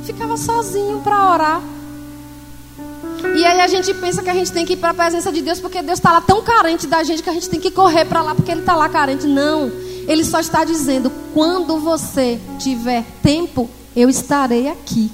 ficava 0.04 0.38
sozinho 0.38 1.00
para 1.00 1.32
orar. 1.32 1.62
E 3.36 3.44
aí 3.44 3.62
a 3.62 3.68
gente 3.68 3.94
pensa 3.96 4.22
que 4.22 4.30
a 4.30 4.34
gente 4.36 4.52
tem 4.52 4.64
que 4.64 4.74
ir 4.74 4.78
para 4.78 4.92
a 4.92 4.94
presença 4.94 5.32
de 5.32 5.42
Deus 5.42 5.60
porque 5.60 5.82
Deus 5.82 5.98
está 5.98 6.12
lá 6.12 6.22
tão 6.22 6.44
carente 6.44 6.86
da 6.86 7.04
gente 7.04 7.24
que 7.24 7.30
a 7.30 7.34
gente 7.34 7.50
tem 7.50 7.60
que 7.60 7.72
correr 7.72 8.06
para 8.06 8.22
lá 8.22 8.36
porque 8.36 8.52
Ele 8.52 8.62
está 8.62 8.76
lá 8.76 8.88
carente. 8.90 9.26
Não, 9.26 9.72
Ele 10.08 10.24
só 10.24 10.40
está 10.40 10.64
dizendo: 10.64 11.12
quando 11.34 11.80
você 11.80 12.40
tiver 12.60 13.04
tempo, 13.24 13.68
eu 13.96 14.10
estarei 14.10 14.70
aqui. 14.70 15.12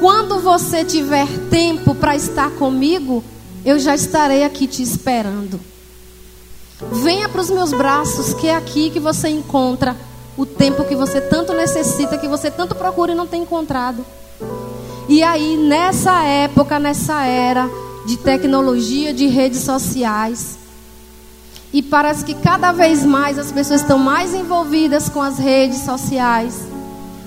Quando 0.00 0.40
você 0.40 0.84
tiver 0.84 1.26
tempo 1.50 1.94
para 1.94 2.16
estar 2.16 2.50
comigo, 2.52 3.22
eu 3.64 3.78
já 3.78 3.94
estarei 3.94 4.44
aqui 4.44 4.66
te 4.66 4.82
esperando. 4.82 5.60
Venha 6.90 7.28
para 7.28 7.40
os 7.40 7.50
meus 7.50 7.72
braços, 7.72 8.34
que 8.34 8.48
é 8.48 8.56
aqui 8.56 8.90
que 8.90 8.98
você 8.98 9.28
encontra 9.28 9.96
o 10.36 10.44
tempo 10.44 10.84
que 10.84 10.96
você 10.96 11.20
tanto 11.20 11.52
necessita, 11.52 12.18
que 12.18 12.26
você 12.26 12.50
tanto 12.50 12.74
procura 12.74 13.12
e 13.12 13.14
não 13.14 13.26
tem 13.26 13.42
encontrado. 13.42 14.04
E 15.08 15.22
aí, 15.22 15.56
nessa 15.56 16.22
época, 16.24 16.78
nessa 16.78 17.24
era 17.24 17.68
de 18.06 18.16
tecnologia, 18.16 19.12
de 19.12 19.26
redes 19.28 19.60
sociais, 19.60 20.58
e 21.72 21.80
parece 21.80 22.24
que 22.24 22.34
cada 22.34 22.72
vez 22.72 23.04
mais 23.04 23.38
as 23.38 23.52
pessoas 23.52 23.80
estão 23.80 23.98
mais 23.98 24.34
envolvidas 24.34 25.08
com 25.08 25.22
as 25.22 25.38
redes 25.38 25.80
sociais. 25.82 26.71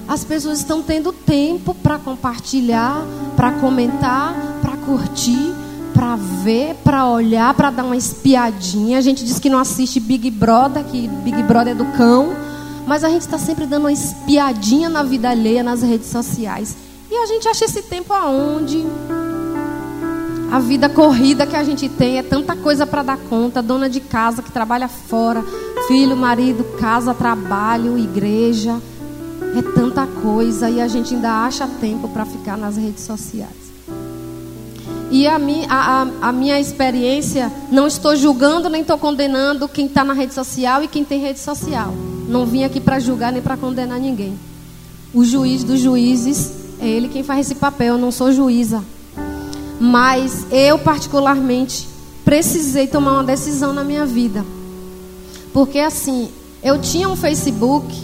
As 0.07 0.23
pessoas 0.23 0.59
estão 0.59 0.81
tendo 0.81 1.11
tempo 1.11 1.73
para 1.73 1.97
compartilhar, 1.97 3.03
para 3.35 3.53
comentar, 3.53 4.35
para 4.61 4.77
curtir 4.77 5.53
para 5.95 6.17
ver, 6.17 6.75
para 6.83 7.07
olhar, 7.07 7.53
para 7.53 7.71
dar 7.71 7.85
uma 7.85 7.95
espiadinha. 7.95 8.97
A 8.97 9.01
gente 9.01 9.23
diz 9.23 9.39
que 9.39 9.49
não 9.49 9.57
assiste 9.57 9.99
Big 9.99 10.29
Brother, 10.29 10.83
que 10.83 11.07
Big 11.07 11.41
Brother 11.43 11.71
é 11.71 11.75
do 11.75 11.85
cão, 11.93 12.35
mas 12.85 13.05
a 13.05 13.09
gente 13.09 13.21
está 13.21 13.37
sempre 13.37 13.65
dando 13.65 13.83
uma 13.83 13.93
espiadinha 13.93 14.89
na 14.89 15.03
vida 15.03 15.29
alheia 15.29 15.63
nas 15.63 15.81
redes 15.81 16.07
sociais. 16.07 16.75
E 17.09 17.15
a 17.15 17.25
gente 17.25 17.47
acha 17.47 17.63
esse 17.63 17.81
tempo 17.83 18.13
aonde? 18.13 18.85
A 20.51 20.59
vida 20.59 20.89
corrida 20.89 21.47
que 21.47 21.55
a 21.55 21.63
gente 21.63 21.87
tem 21.87 22.17
é 22.17 22.23
tanta 22.23 22.55
coisa 22.57 22.85
para 22.85 23.01
dar 23.01 23.17
conta, 23.17 23.61
dona 23.61 23.89
de 23.89 24.01
casa 24.01 24.41
que 24.41 24.51
trabalha 24.51 24.89
fora, 24.89 25.43
filho, 25.87 26.15
marido, 26.15 26.63
casa, 26.77 27.13
trabalho, 27.13 27.97
igreja, 27.97 28.81
É 29.55 29.61
tanta 29.61 30.05
coisa 30.05 30.69
e 30.69 30.81
a 30.81 30.87
gente 30.87 31.15
ainda 31.15 31.45
acha 31.45 31.65
tempo 31.65 32.09
para 32.09 32.25
ficar 32.25 32.57
nas 32.57 32.75
redes 32.75 33.03
sociais. 33.03 33.65
E 35.09 35.25
a, 35.27 35.39
mi, 35.39 35.65
a, 35.69 36.01
a, 36.01 36.27
a 36.27 36.31
minha 36.33 36.59
experiência, 36.59 37.49
não 37.71 37.87
estou 37.87 38.17
julgando 38.17 38.69
nem 38.69 38.81
estou 38.81 38.97
condenando 38.97 39.69
quem 39.69 39.85
está 39.85 40.03
na 40.03 40.13
rede 40.13 40.33
social 40.33 40.83
e 40.83 40.89
quem 40.89 41.05
tem 41.05 41.21
rede 41.21 41.39
social. 41.39 41.93
Não 42.27 42.45
vim 42.45 42.65
aqui 42.65 42.81
para 42.81 42.99
julgar 42.99 43.31
nem 43.31 43.41
para 43.41 43.55
condenar 43.55 43.97
ninguém. 43.97 44.37
O 45.13 45.23
juiz 45.23 45.63
dos 45.63 45.79
juízes 45.79 46.51
é 46.81 46.87
ele 46.87 47.07
quem 47.07 47.23
faz 47.23 47.45
esse 47.45 47.55
papel, 47.55 47.93
eu 47.93 47.97
não 47.97 48.11
sou 48.11 48.33
juíza. 48.33 48.83
Mas 49.79 50.45
eu, 50.51 50.77
particularmente, 50.79 51.87
precisei 52.25 52.87
tomar 52.87 53.13
uma 53.13 53.23
decisão 53.23 53.71
na 53.71 53.85
minha 53.85 54.05
vida. 54.05 54.43
Porque 55.53 55.79
assim, 55.79 56.29
eu 56.61 56.81
tinha 56.81 57.07
um 57.07 57.15
Facebook 57.15 57.95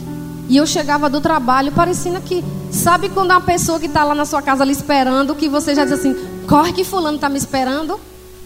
e 0.51 0.57
eu 0.57 0.67
chegava 0.67 1.09
do 1.09 1.21
trabalho 1.21 1.71
parecendo 1.71 2.19
que. 2.19 2.43
Sabe 2.69 3.07
quando 3.07 3.31
uma 3.31 3.39
pessoa 3.39 3.79
que 3.79 3.85
está 3.85 4.03
lá 4.03 4.13
na 4.13 4.25
sua 4.25 4.41
casa 4.41 4.63
ali 4.63 4.73
esperando, 4.73 5.33
que 5.33 5.47
você 5.47 5.73
já 5.73 5.85
diz 5.85 5.93
assim, 5.93 6.13
corre 6.45 6.73
que 6.73 6.83
fulano 6.83 7.15
está 7.15 7.29
me 7.29 7.37
esperando? 7.37 7.97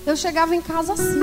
Eu 0.05 0.15
chegava 0.15 0.55
em 0.55 0.61
casa 0.61 0.93
assim. 0.93 1.19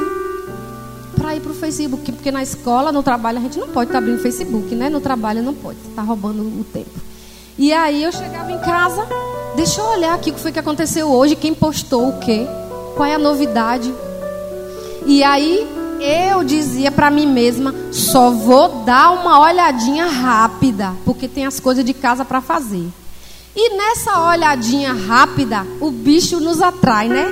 Para 1.16 1.36
ir 1.36 1.40
para 1.40 1.52
o 1.52 1.54
Facebook, 1.54 2.10
porque 2.10 2.32
na 2.32 2.42
escola, 2.42 2.90
no 2.90 3.00
trabalho, 3.00 3.38
a 3.38 3.40
gente 3.42 3.60
não 3.60 3.68
pode 3.68 3.90
estar 3.90 4.00
tá 4.00 4.04
abrindo 4.04 4.20
Facebook, 4.20 4.74
né? 4.74 4.90
No 4.90 5.00
trabalho 5.00 5.40
não 5.40 5.54
pode, 5.54 5.78
está 5.88 6.02
roubando 6.02 6.42
o 6.42 6.64
tempo. 6.64 6.90
E 7.56 7.72
aí 7.72 8.02
eu 8.02 8.10
chegava 8.10 8.50
em 8.50 8.58
casa, 8.58 9.06
deixa 9.54 9.80
eu 9.80 9.84
olhar 9.84 10.14
aqui 10.14 10.30
o 10.30 10.34
que 10.34 10.40
foi 10.40 10.50
que 10.50 10.58
aconteceu 10.58 11.08
hoje, 11.08 11.36
quem 11.36 11.54
postou 11.54 12.08
o 12.08 12.18
quê, 12.18 12.44
qual 12.96 13.08
é 13.08 13.14
a 13.14 13.18
novidade. 13.18 13.92
E 15.06 15.22
aí 15.22 15.64
eu 16.02 16.44
dizia 16.44 16.90
para 16.90 17.10
mim 17.10 17.26
mesma, 17.26 17.74
só 17.90 18.30
vou 18.30 18.84
dar 18.84 19.10
uma 19.12 19.40
olhadinha 19.40 20.06
rápida, 20.06 20.94
porque 21.04 21.28
tem 21.28 21.46
as 21.46 21.60
coisas 21.60 21.84
de 21.84 21.94
casa 21.94 22.24
para 22.24 22.40
fazer. 22.40 22.88
E 23.54 23.76
nessa 23.76 24.28
olhadinha 24.28 24.92
rápida, 24.92 25.66
o 25.80 25.90
bicho 25.90 26.40
nos 26.40 26.60
atrai, 26.60 27.08
né? 27.08 27.26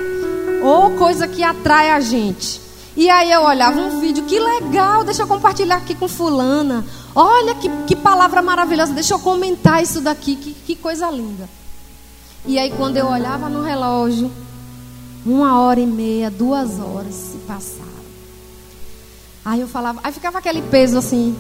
Ou 0.63 0.91
coisa 0.93 1.27
que 1.27 1.43
atrai 1.43 1.91
a 1.91 2.01
gente. 2.01 2.61
E 2.97 3.09
aí 3.09 3.31
eu 3.31 3.43
olhava 3.43 3.81
um 3.81 4.01
vídeo, 4.01 4.25
que 4.25 4.39
legal, 4.39 5.05
deixa 5.05 5.23
eu 5.23 5.27
compartilhar 5.27 5.77
aqui 5.77 5.95
com 5.95 6.07
fulana. 6.07 6.85
Olha 7.15 7.55
que, 7.55 7.69
que 7.87 7.97
palavra 7.97 8.43
maravilhosa, 8.43 8.93
deixa 8.93 9.15
eu 9.15 9.19
comentar 9.19 9.83
isso 9.83 10.01
daqui, 10.01 10.37
que, 10.37 10.53
que 10.53 10.77
coisa 10.77 11.11
linda. 11.11 11.49
E 12.45 12.59
aí 12.59 12.71
quando 12.77 12.97
eu 12.97 13.07
olhava 13.07 13.49
no 13.49 13.63
relógio, 13.63 14.31
uma 15.25 15.61
hora 15.61 15.81
e 15.81 15.87
meia, 15.87 16.31
duas 16.31 16.79
horas 16.79 17.15
se 17.15 17.39
passaram. 17.47 17.90
Aí 19.45 19.61
eu 19.61 19.69
falava, 19.69 20.01
aí 20.03 20.13
ficava 20.13 20.39
aquele 20.39 20.63
peso 20.63 20.99
assim. 20.99 21.37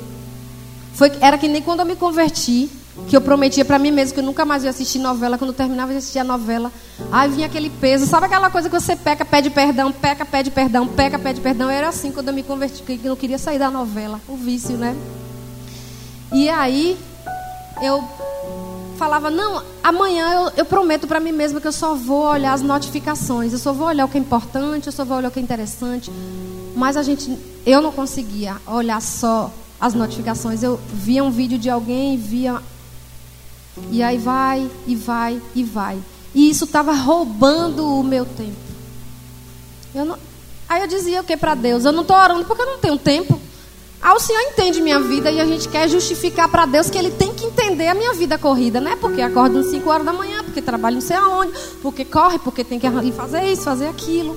Foi, 0.95 1.13
era 1.21 1.39
que 1.39 1.49
nem 1.49 1.63
quando 1.63 1.81
eu 1.81 1.87
me 1.87 1.97
converti, 1.97 2.69
que 3.09 3.17
eu 3.17 3.21
prometia 3.21 3.65
para 3.65 3.79
mim 3.79 3.91
mesmo 3.91 4.15
que 4.15 4.21
eu 4.21 4.25
nunca 4.25 4.45
mais 4.45 4.65
ia 4.65 4.71
assistir 4.71 4.99
novela. 4.99 5.39
Quando 5.39 5.51
eu 5.51 5.57
terminava 5.57 5.93
de 5.93 5.99
assistir 5.99 6.19
a 6.19 6.25
novela, 6.25 6.73
aí 7.13 7.31
vinha 7.31 7.47
aquele 7.47 7.71
peso. 7.71 8.07
Sabe 8.07 8.27
aquela 8.27 8.51
coisa 8.51 8.69
que 8.69 8.79
você 8.79 8.97
peca, 8.97 9.25
pede 9.25 9.51
perdão, 9.51 9.93
peca, 9.93 10.25
pede 10.25 10.51
perdão, 10.51 10.87
peca, 10.87 11.19
pede 11.19 11.41
perdão? 11.41 11.71
Era 11.71 11.89
assim 11.89 12.11
quando 12.11 12.29
eu 12.29 12.35
me 12.35 12.43
converti, 12.43 12.83
que 12.83 13.01
eu 13.03 13.11
não 13.11 13.17
queria 13.17 13.39
sair 13.39 13.59
da 13.59 13.71
novela. 13.71 14.21
O 14.29 14.37
vício, 14.37 14.77
né? 14.77 14.97
E 16.33 16.49
aí 16.49 16.97
eu 17.83 18.05
falava, 18.97 19.31
não, 19.31 19.63
amanhã 19.83 20.31
eu, 20.35 20.53
eu 20.59 20.65
prometo 20.65 21.07
para 21.07 21.19
mim 21.19 21.33
mesma 21.33 21.61
que 21.61 21.67
eu 21.67 21.73
só 21.73 21.95
vou 21.95 22.25
olhar 22.25 22.53
as 22.53 22.61
notificações, 22.61 23.53
eu 23.53 23.59
só 23.59 23.73
vou 23.73 23.87
olhar 23.87 24.05
o 24.05 24.09
que 24.09 24.19
é 24.19 24.21
importante, 24.21 24.89
eu 24.89 24.93
só 24.93 25.07
vou 25.07 25.17
olhar 25.17 25.29
o 25.29 25.31
que 25.31 25.41
é 25.41 25.43
interessante. 25.43 26.13
Mas 26.81 26.97
a 26.97 27.03
gente, 27.03 27.39
eu 27.67 27.83
não 27.83 27.93
conseguia 27.93 28.57
olhar 28.67 29.03
só 29.03 29.53
as 29.79 29.93
notificações. 29.93 30.63
Eu 30.63 30.81
via 30.95 31.23
um 31.23 31.31
vídeo 31.31 31.59
de 31.59 31.69
alguém, 31.69 32.17
via 32.17 32.59
e 33.91 34.03
aí 34.03 34.17
vai 34.17 34.67
e 34.87 34.97
vai 34.97 35.43
e 35.55 35.63
vai. 35.63 35.99
E 36.35 36.49
isso 36.49 36.65
estava 36.65 36.95
roubando 36.95 37.87
o 37.87 38.03
meu 38.03 38.25
tempo. 38.25 38.57
Eu 39.95 40.07
não, 40.07 40.19
aí 40.67 40.81
eu 40.81 40.89
dizia 40.89 41.21
o 41.21 41.25
que 41.25 41.37
para 41.37 41.55
Deus? 41.55 41.85
Eu 41.85 41.93
não 41.93 42.01
estou 42.01 42.17
orando 42.17 42.47
porque 42.47 42.63
eu 42.63 42.67
não 42.67 42.79
tenho 42.79 42.97
tempo. 42.97 43.39
Ah, 44.01 44.15
o 44.15 44.19
Senhor 44.19 44.41
entende 44.41 44.81
minha 44.81 45.01
vida 45.01 45.31
e 45.31 45.39
a 45.39 45.45
gente 45.45 45.69
quer 45.69 45.87
justificar 45.87 46.49
para 46.49 46.65
Deus 46.65 46.89
que 46.89 46.97
Ele 46.97 47.11
tem 47.11 47.35
que 47.35 47.45
entender 47.45 47.89
a 47.89 47.95
minha 47.95 48.15
vida 48.15 48.39
corrida, 48.39 48.81
né? 48.81 48.97
Porque 48.99 49.21
acorda 49.21 49.61
às 49.61 49.67
5 49.67 49.91
horas 49.91 50.07
da 50.07 50.15
manhã, 50.15 50.43
porque 50.43 50.63
trabalha 50.63 50.95
não 50.95 51.03
sei 51.03 51.17
aonde, 51.17 51.53
porque 51.83 52.07
corre, 52.07 52.39
porque 52.39 52.65
tem 52.65 52.81
que 52.81 52.89
fazer 53.13 53.53
isso, 53.53 53.65
fazer 53.65 53.89
aquilo. 53.89 54.35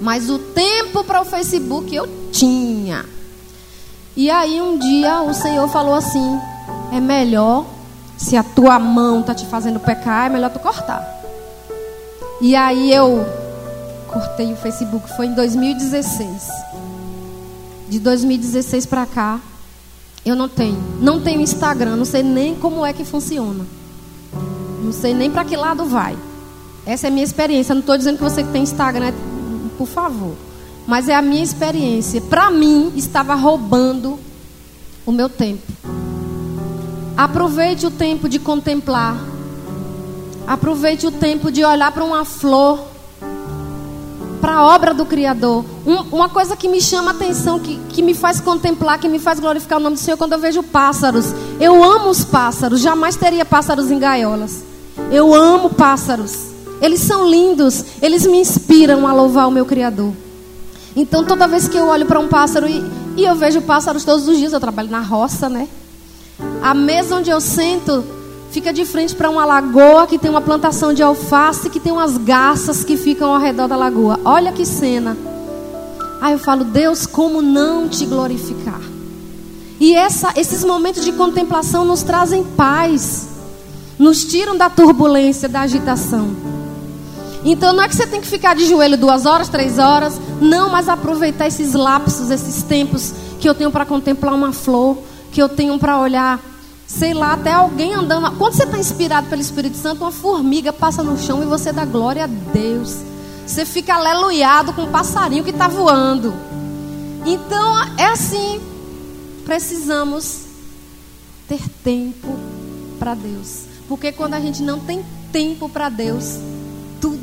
Mas 0.00 0.30
o 0.30 0.38
tempo 0.38 1.04
para 1.04 1.20
o 1.20 1.24
Facebook 1.24 1.94
eu 1.94 2.08
tinha. 2.32 3.04
E 4.16 4.30
aí 4.30 4.60
um 4.60 4.78
dia 4.78 5.22
o 5.22 5.34
Senhor 5.34 5.68
falou 5.68 5.94
assim: 5.94 6.40
é 6.92 7.00
melhor, 7.00 7.66
se 8.16 8.36
a 8.36 8.42
tua 8.42 8.78
mão 8.78 9.20
está 9.20 9.34
te 9.34 9.46
fazendo 9.46 9.78
pecar, 9.78 10.26
é 10.26 10.28
melhor 10.28 10.50
tu 10.50 10.58
cortar. 10.58 11.06
E 12.40 12.56
aí 12.56 12.92
eu 12.92 13.26
cortei 14.08 14.52
o 14.52 14.56
Facebook, 14.56 15.14
foi 15.16 15.26
em 15.26 15.34
2016 15.34 16.70
de 17.90 17.98
2016 17.98 18.86
para 18.86 19.04
cá, 19.04 19.40
eu 20.24 20.36
não 20.36 20.48
tenho. 20.48 20.78
Não 21.00 21.20
tenho 21.20 21.40
Instagram, 21.40 21.96
não 21.96 22.04
sei 22.04 22.22
nem 22.22 22.54
como 22.54 22.86
é 22.86 22.92
que 22.92 23.04
funciona. 23.04 23.66
Não 24.82 24.92
sei 24.92 25.12
nem 25.12 25.28
para 25.28 25.44
que 25.44 25.56
lado 25.56 25.84
vai. 25.84 26.16
Essa 26.86 27.08
é 27.08 27.08
a 27.08 27.10
minha 27.10 27.24
experiência. 27.24 27.74
Não 27.74 27.80
estou 27.80 27.98
dizendo 27.98 28.16
que 28.16 28.22
você 28.22 28.44
que 28.44 28.50
tem 28.50 28.62
Instagram, 28.62 29.12
por 29.80 29.88
favor. 29.88 30.34
Mas 30.86 31.08
é 31.08 31.14
a 31.14 31.22
minha 31.22 31.42
experiência. 31.42 32.20
Para 32.20 32.50
mim, 32.50 32.92
estava 32.96 33.34
roubando 33.34 34.18
o 35.06 35.10
meu 35.10 35.30
tempo. 35.30 35.72
Aproveite 37.16 37.86
o 37.86 37.90
tempo 37.90 38.28
de 38.28 38.38
contemplar. 38.38 39.16
Aproveite 40.46 41.06
o 41.06 41.10
tempo 41.10 41.50
de 41.50 41.64
olhar 41.64 41.90
para 41.92 42.04
uma 42.04 42.26
flor 42.26 42.90
para 44.38 44.56
a 44.56 44.66
obra 44.66 44.92
do 44.92 45.06
Criador. 45.06 45.64
Um, 45.86 46.14
uma 46.14 46.28
coisa 46.28 46.54
que 46.54 46.68
me 46.68 46.80
chama 46.82 47.12
a 47.12 47.14
atenção, 47.14 47.58
que, 47.58 47.76
que 47.88 48.02
me 48.02 48.12
faz 48.12 48.38
contemplar, 48.38 48.98
que 48.98 49.08
me 49.08 49.18
faz 49.18 49.40
glorificar 49.40 49.78
o 49.78 49.82
nome 49.82 49.96
do 49.96 50.00
Senhor 50.00 50.18
quando 50.18 50.32
eu 50.32 50.38
vejo 50.38 50.62
pássaros. 50.62 51.32
Eu 51.58 51.82
amo 51.82 52.10
os 52.10 52.22
pássaros, 52.22 52.80
jamais 52.80 53.16
teria 53.16 53.46
pássaros 53.46 53.90
em 53.90 53.98
gaiolas. 53.98 54.62
Eu 55.10 55.34
amo 55.34 55.70
pássaros. 55.70 56.49
Eles 56.80 57.00
são 57.00 57.28
lindos, 57.28 57.84
eles 58.00 58.26
me 58.26 58.38
inspiram 58.38 59.06
a 59.06 59.12
louvar 59.12 59.46
o 59.46 59.50
meu 59.50 59.66
Criador. 59.66 60.12
Então 60.96 61.24
toda 61.24 61.46
vez 61.46 61.68
que 61.68 61.76
eu 61.76 61.86
olho 61.86 62.06
para 62.06 62.18
um 62.18 62.28
pássaro 62.28 62.66
e, 62.66 62.82
e 63.16 63.24
eu 63.24 63.34
vejo 63.34 63.60
pássaros 63.62 64.04
todos 64.04 64.26
os 64.26 64.36
dias, 64.36 64.52
eu 64.52 64.60
trabalho 64.60 64.90
na 64.90 65.00
roça, 65.00 65.48
né? 65.48 65.68
A 66.62 66.74
mesa 66.74 67.16
onde 67.16 67.30
eu 67.30 67.40
sento 67.40 68.04
fica 68.50 68.72
de 68.72 68.84
frente 68.84 69.14
para 69.14 69.30
uma 69.30 69.44
lagoa 69.44 70.06
que 70.06 70.18
tem 70.18 70.30
uma 70.30 70.40
plantação 70.40 70.92
de 70.92 71.02
alface, 71.02 71.70
que 71.70 71.78
tem 71.78 71.92
umas 71.92 72.16
garças 72.18 72.82
que 72.82 72.96
ficam 72.96 73.32
ao 73.32 73.40
redor 73.40 73.68
da 73.68 73.76
lagoa. 73.76 74.18
Olha 74.24 74.52
que 74.52 74.66
cena. 74.66 75.16
Aí 76.20 76.32
eu 76.32 76.38
falo, 76.38 76.64
Deus, 76.64 77.06
como 77.06 77.40
não 77.40 77.88
te 77.88 78.04
glorificar? 78.04 78.80
E 79.78 79.94
essa, 79.94 80.32
esses 80.36 80.62
momentos 80.64 81.04
de 81.04 81.12
contemplação 81.12 81.84
nos 81.84 82.02
trazem 82.02 82.44
paz, 82.44 83.28
nos 83.98 84.24
tiram 84.24 84.56
da 84.56 84.68
turbulência, 84.68 85.48
da 85.48 85.60
agitação. 85.60 86.28
Então 87.44 87.72
não 87.72 87.82
é 87.82 87.88
que 87.88 87.96
você 87.96 88.06
tem 88.06 88.20
que 88.20 88.26
ficar 88.26 88.54
de 88.54 88.66
joelho 88.66 88.98
duas 88.98 89.24
horas, 89.24 89.48
três 89.48 89.78
horas, 89.78 90.20
não, 90.40 90.70
mas 90.70 90.88
aproveitar 90.88 91.46
esses 91.46 91.72
lapsos, 91.72 92.30
esses 92.30 92.62
tempos 92.62 93.14
que 93.40 93.48
eu 93.48 93.54
tenho 93.54 93.70
para 93.70 93.86
contemplar 93.86 94.34
uma 94.34 94.52
flor, 94.52 94.98
que 95.32 95.40
eu 95.40 95.48
tenho 95.48 95.78
para 95.78 95.98
olhar 95.98 96.40
sei 96.90 97.14
lá, 97.14 97.34
até 97.34 97.52
alguém 97.52 97.94
andando. 97.94 98.36
Quando 98.36 98.54
você 98.54 98.64
está 98.64 98.76
inspirado 98.76 99.28
pelo 99.28 99.40
Espírito 99.40 99.76
Santo, 99.76 100.02
uma 100.02 100.10
formiga 100.10 100.72
passa 100.72 101.04
no 101.04 101.16
chão 101.16 101.40
e 101.40 101.46
você 101.46 101.72
dá 101.72 101.84
glória 101.84 102.24
a 102.24 102.26
Deus. 102.26 102.96
Você 103.46 103.64
fica 103.64 103.94
aleluiado 103.94 104.72
com 104.72 104.82
um 104.82 104.90
passarinho 104.90 105.44
que 105.44 105.50
está 105.50 105.68
voando. 105.68 106.34
Então, 107.24 107.96
é 107.96 108.06
assim. 108.06 108.60
Precisamos 109.44 110.46
ter 111.48 111.62
tempo 111.82 112.36
para 112.98 113.14
Deus. 113.14 113.64
Porque 113.88 114.10
quando 114.10 114.34
a 114.34 114.40
gente 114.40 114.62
não 114.62 114.80
tem 114.80 115.04
tempo 115.32 115.68
para 115.68 115.88
Deus, 115.88 116.38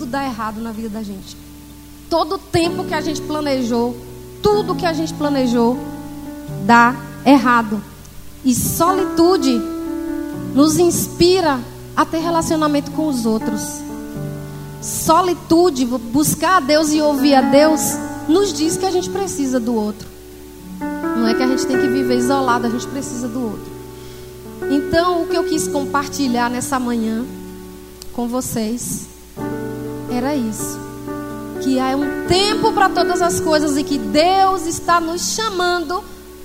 dá 0.07 0.23
errado 0.23 0.61
na 0.61 0.71
vida 0.71 0.89
da 0.89 1.03
gente. 1.03 1.37
Todo 2.09 2.35
o 2.35 2.37
tempo 2.37 2.85
que 2.85 2.93
a 2.93 3.01
gente 3.01 3.21
planejou, 3.21 3.95
tudo 4.41 4.75
que 4.75 4.85
a 4.85 4.93
gente 4.93 5.13
planejou, 5.13 5.77
dá 6.65 6.95
errado. 7.25 7.81
E 8.43 8.55
solitude 8.55 9.61
nos 10.53 10.77
inspira 10.77 11.59
a 11.95 12.05
ter 12.05 12.19
relacionamento 12.19 12.91
com 12.91 13.07
os 13.07 13.25
outros. 13.25 13.81
Solitude, 14.81 15.85
buscar 15.85 16.57
a 16.57 16.59
Deus 16.59 16.93
e 16.93 17.01
ouvir 17.01 17.35
a 17.35 17.41
Deus, 17.41 17.81
nos 18.27 18.53
diz 18.53 18.77
que 18.77 18.85
a 18.85 18.91
gente 18.91 19.09
precisa 19.09 19.59
do 19.59 19.73
outro. 19.73 20.07
Não 20.79 21.27
é 21.27 21.33
que 21.33 21.43
a 21.43 21.47
gente 21.47 21.65
tem 21.65 21.77
que 21.77 21.87
viver 21.87 22.17
isolado, 22.17 22.67
a 22.67 22.69
gente 22.69 22.87
precisa 22.87 23.27
do 23.27 23.41
outro. 23.41 23.77
Então, 24.71 25.23
o 25.23 25.27
que 25.27 25.35
eu 25.35 25.43
quis 25.43 25.67
compartilhar 25.67 26.49
nessa 26.49 26.79
manhã 26.79 27.25
com 28.13 28.27
vocês 28.27 29.07
era 30.17 30.35
isso. 30.35 30.79
Que 31.61 31.79
há 31.79 31.95
um 31.95 32.27
tempo 32.27 32.73
para 32.73 32.89
todas 32.89 33.21
as 33.21 33.39
coisas 33.39 33.77
e 33.77 33.83
que 33.83 33.97
Deus 33.97 34.65
está 34.65 34.99
nos 34.99 35.33
chamando 35.33 36.03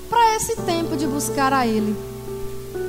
para 0.09 0.37
esse 0.37 0.57
tempo 0.57 0.97
de 0.97 1.07
buscar 1.07 1.53
a 1.53 1.67
Ele. 1.67 1.97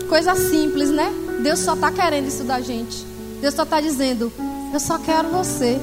Coisa 0.09 0.35
simples, 0.35 0.89
né? 0.89 1.11
Deus 1.41 1.59
só 1.59 1.73
está 1.73 1.91
querendo 1.91 2.27
isso 2.27 2.43
da 2.43 2.61
gente. 2.61 3.05
Deus 3.41 3.53
só 3.53 3.63
está 3.63 3.81
dizendo: 3.81 4.31
Eu 4.73 4.79
só 4.79 4.97
quero 4.97 5.29
você. 5.29 5.79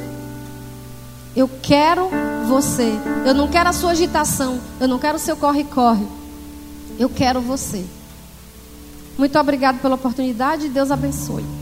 Eu 1.35 1.49
quero 1.63 2.11
você. 2.47 2.93
Eu 3.25 3.35
não 3.35 3.49
quero 3.49 3.69
a 3.69 3.73
sua 3.73 3.91
agitação. 3.93 4.61
Eu 4.81 4.89
não 4.89 4.99
quero 4.99 5.17
o 5.17 5.21
seu 5.21 5.37
corre-corre. 5.37 6.07
Eu 6.99 7.09
quero 7.09 7.41
você. 7.41 7.85
Muito 9.17 9.39
obrigado 9.39 9.81
pela 9.81 9.95
oportunidade. 9.95 10.69
Deus 10.69 10.91
abençoe. 10.91 11.60